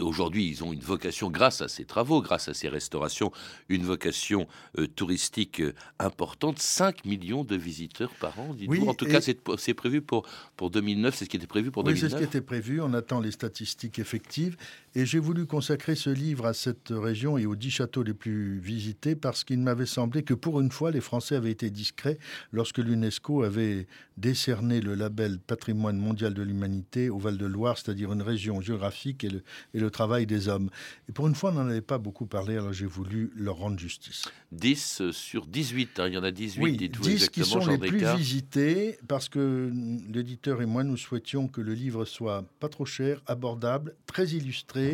Aujourd'hui, 0.00 0.48
ils 0.48 0.64
ont 0.64 0.72
une 0.72 0.80
vocation, 0.80 1.30
grâce 1.30 1.62
à 1.62 1.68
ces 1.68 1.84
travaux, 1.84 2.20
grâce 2.20 2.48
à 2.48 2.54
ces 2.54 2.68
restaurations, 2.68 3.30
une 3.68 3.84
vocation 3.84 4.48
euh, 4.78 4.88
touristique 4.88 5.62
importante. 6.00 6.58
5 6.58 7.04
millions 7.04 7.44
de 7.44 7.54
visiteurs 7.54 8.10
par 8.20 8.38
an, 8.40 8.54
oui, 8.66 8.82
En 8.86 8.94
tout 8.94 9.06
cas, 9.06 9.20
c'est 9.20 9.74
prévu 9.74 10.02
pour, 10.02 10.26
pour 10.56 10.70
2009. 10.70 11.14
C'est 11.14 11.24
ce 11.24 11.30
qui 11.30 11.36
était 11.36 11.46
prévu 11.46 11.70
pour 11.70 11.84
oui, 11.84 11.94
2009. 11.94 12.10
c'est 12.10 12.16
ce 12.16 12.20
qui 12.20 12.26
était 12.26 12.44
prévu. 12.44 12.80
On 12.80 12.92
attend 12.94 13.20
les 13.20 13.30
statistiques 13.30 14.00
effectives. 14.00 14.56
Et 14.98 15.06
j'ai 15.06 15.20
voulu 15.20 15.46
consacrer 15.46 15.94
ce 15.94 16.10
livre 16.10 16.44
à 16.44 16.54
cette 16.54 16.88
région 16.90 17.38
et 17.38 17.46
aux 17.46 17.54
dix 17.54 17.70
châteaux 17.70 18.02
les 18.02 18.14
plus 18.14 18.58
visités 18.58 19.14
parce 19.14 19.44
qu'il 19.44 19.60
m'avait 19.60 19.86
semblé 19.86 20.24
que 20.24 20.34
pour 20.34 20.60
une 20.60 20.72
fois, 20.72 20.90
les 20.90 21.00
Français 21.00 21.36
avaient 21.36 21.52
été 21.52 21.70
discrets 21.70 22.18
lorsque 22.50 22.78
l'UNESCO 22.78 23.44
avait 23.44 23.86
décerné 24.16 24.80
le 24.80 24.96
label 24.96 25.38
Patrimoine 25.38 25.98
mondial 25.98 26.34
de 26.34 26.42
l'humanité 26.42 27.10
au 27.10 27.18
Val-de-Loire, 27.18 27.78
c'est-à-dire 27.78 28.12
une 28.12 28.22
région 28.22 28.60
géographique 28.60 29.22
et 29.22 29.28
le, 29.28 29.44
et 29.72 29.78
le, 29.78 29.88
travail 29.88 30.26
des 30.26 30.48
hommes. 30.48 30.68
Et 31.08 31.12
pour 31.12 31.28
une 31.28 31.36
fois, 31.36 31.52
on 31.52 31.54
n'en 31.54 31.68
avait 31.68 31.80
pas 31.80 31.98
beaucoup 31.98 32.26
parlé, 32.26 32.56
alors 32.56 32.72
j'ai 32.72 32.86
voulu 32.86 33.30
leur 33.36 33.58
rendre 33.58 33.78
justice. 33.78 34.24
10 34.50 35.12
sur 35.12 35.46
18, 35.46 36.00
hein. 36.00 36.08
il 36.08 36.14
y 36.14 36.18
en 36.18 36.24
a 36.24 36.32
18, 36.32 36.60
oui, 36.60 36.76
dites-vous 36.76 37.04
10 37.04 37.28
qui 37.28 37.44
sont 37.44 37.64
les 37.64 37.78
plus 37.78 38.04
visités 38.16 38.98
parce 39.06 39.28
que 39.28 39.72
l'éditeur 40.12 40.60
et 40.60 40.66
moi, 40.66 40.82
nous 40.82 40.96
souhaitions 40.96 41.46
que 41.46 41.60
le 41.60 41.74
livre 41.74 42.04
soit 42.04 42.44
pas 42.58 42.68
trop 42.68 42.84
cher, 42.84 43.22
abordable, 43.28 43.94
très 44.06 44.26
illustré 44.26 44.87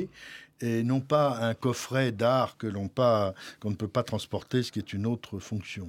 et 0.61 0.83
non 0.83 1.01
pas 1.01 1.39
un 1.41 1.55
coffret 1.55 2.13
d'art 2.13 2.57
que 2.57 2.67
l'on 2.67 2.89
qu'on 2.89 3.71
ne 3.71 3.75
peut 3.75 3.89
pas 3.89 4.03
transporter, 4.03 4.63
ce 4.63 4.71
qui 4.71 4.79
est 4.79 4.93
une 4.93 5.05
autre 5.05 5.39
fonction. 5.39 5.89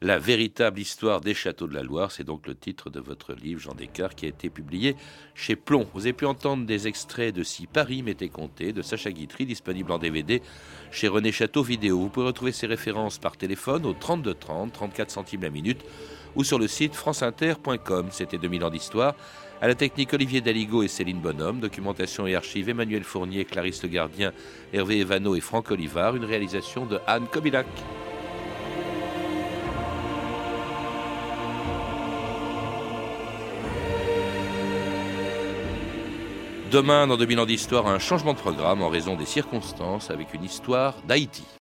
La 0.00 0.18
véritable 0.18 0.80
histoire 0.80 1.20
des 1.20 1.34
châteaux 1.34 1.66
de 1.66 1.74
la 1.74 1.82
Loire, 1.82 2.10
c'est 2.10 2.24
donc 2.24 2.46
le 2.46 2.54
titre 2.54 2.88
de 2.88 2.98
votre 2.98 3.34
livre, 3.34 3.60
Jean 3.60 3.74
Descartes, 3.74 4.14
qui 4.14 4.26
a 4.26 4.28
été 4.28 4.48
publié 4.48 4.96
chez 5.34 5.54
Plomb. 5.54 5.86
Vous 5.92 6.02
avez 6.02 6.12
pu 6.12 6.24
entendre 6.24 6.66
des 6.66 6.88
extraits 6.88 7.34
de 7.34 7.42
Si 7.42 7.66
Paris 7.66 8.02
m'était 8.02 8.28
compté 8.28 8.72
de 8.72 8.82
Sacha 8.82 9.12
Guitry, 9.12 9.44
disponible 9.44 9.92
en 9.92 9.98
DVD 9.98 10.42
chez 10.90 11.08
René 11.08 11.30
Château 11.30 11.62
Vidéo. 11.62 12.00
Vous 12.00 12.08
pouvez 12.08 12.26
retrouver 12.26 12.52
ces 12.52 12.66
références 12.66 13.18
par 13.18 13.36
téléphone 13.36 13.84
au 13.84 13.92
32 13.92 14.34
30, 14.34 14.72
34 14.72 15.10
centimes 15.10 15.42
la 15.42 15.50
minute, 15.50 15.84
ou 16.34 16.42
sur 16.42 16.58
le 16.58 16.68
site 16.68 16.94
franceinter.com. 16.94 18.08
C'était 18.10 18.38
2000 18.38 18.64
ans 18.64 18.70
d'histoire. 18.70 19.14
À 19.62 19.68
la 19.68 19.74
technique, 19.74 20.12
Olivier 20.12 20.42
Daligo 20.42 20.82
et 20.82 20.88
Céline 20.88 21.18
Bonhomme. 21.18 21.60
Documentation 21.60 22.26
et 22.26 22.34
archives, 22.34 22.68
Emmanuel 22.68 23.04
Fournier, 23.04 23.46
Clarisse 23.46 23.82
Le 23.82 23.88
Gardien, 23.88 24.32
Hervé 24.74 25.00
Evano 25.00 25.34
et 25.34 25.40
Franck 25.40 25.70
Olivard. 25.70 26.14
Une 26.14 26.26
réalisation 26.26 26.84
de 26.84 27.00
Anne 27.06 27.26
Kobilac. 27.26 27.66
Demain, 36.70 37.06
dans 37.06 37.16
2000 37.16 37.40
ans 37.40 37.46
d'histoire, 37.46 37.86
un 37.86 37.98
changement 37.98 38.34
de 38.34 38.38
programme 38.38 38.82
en 38.82 38.90
raison 38.90 39.16
des 39.16 39.24
circonstances 39.24 40.10
avec 40.10 40.34
une 40.34 40.44
histoire 40.44 41.00
d'Haïti. 41.08 41.46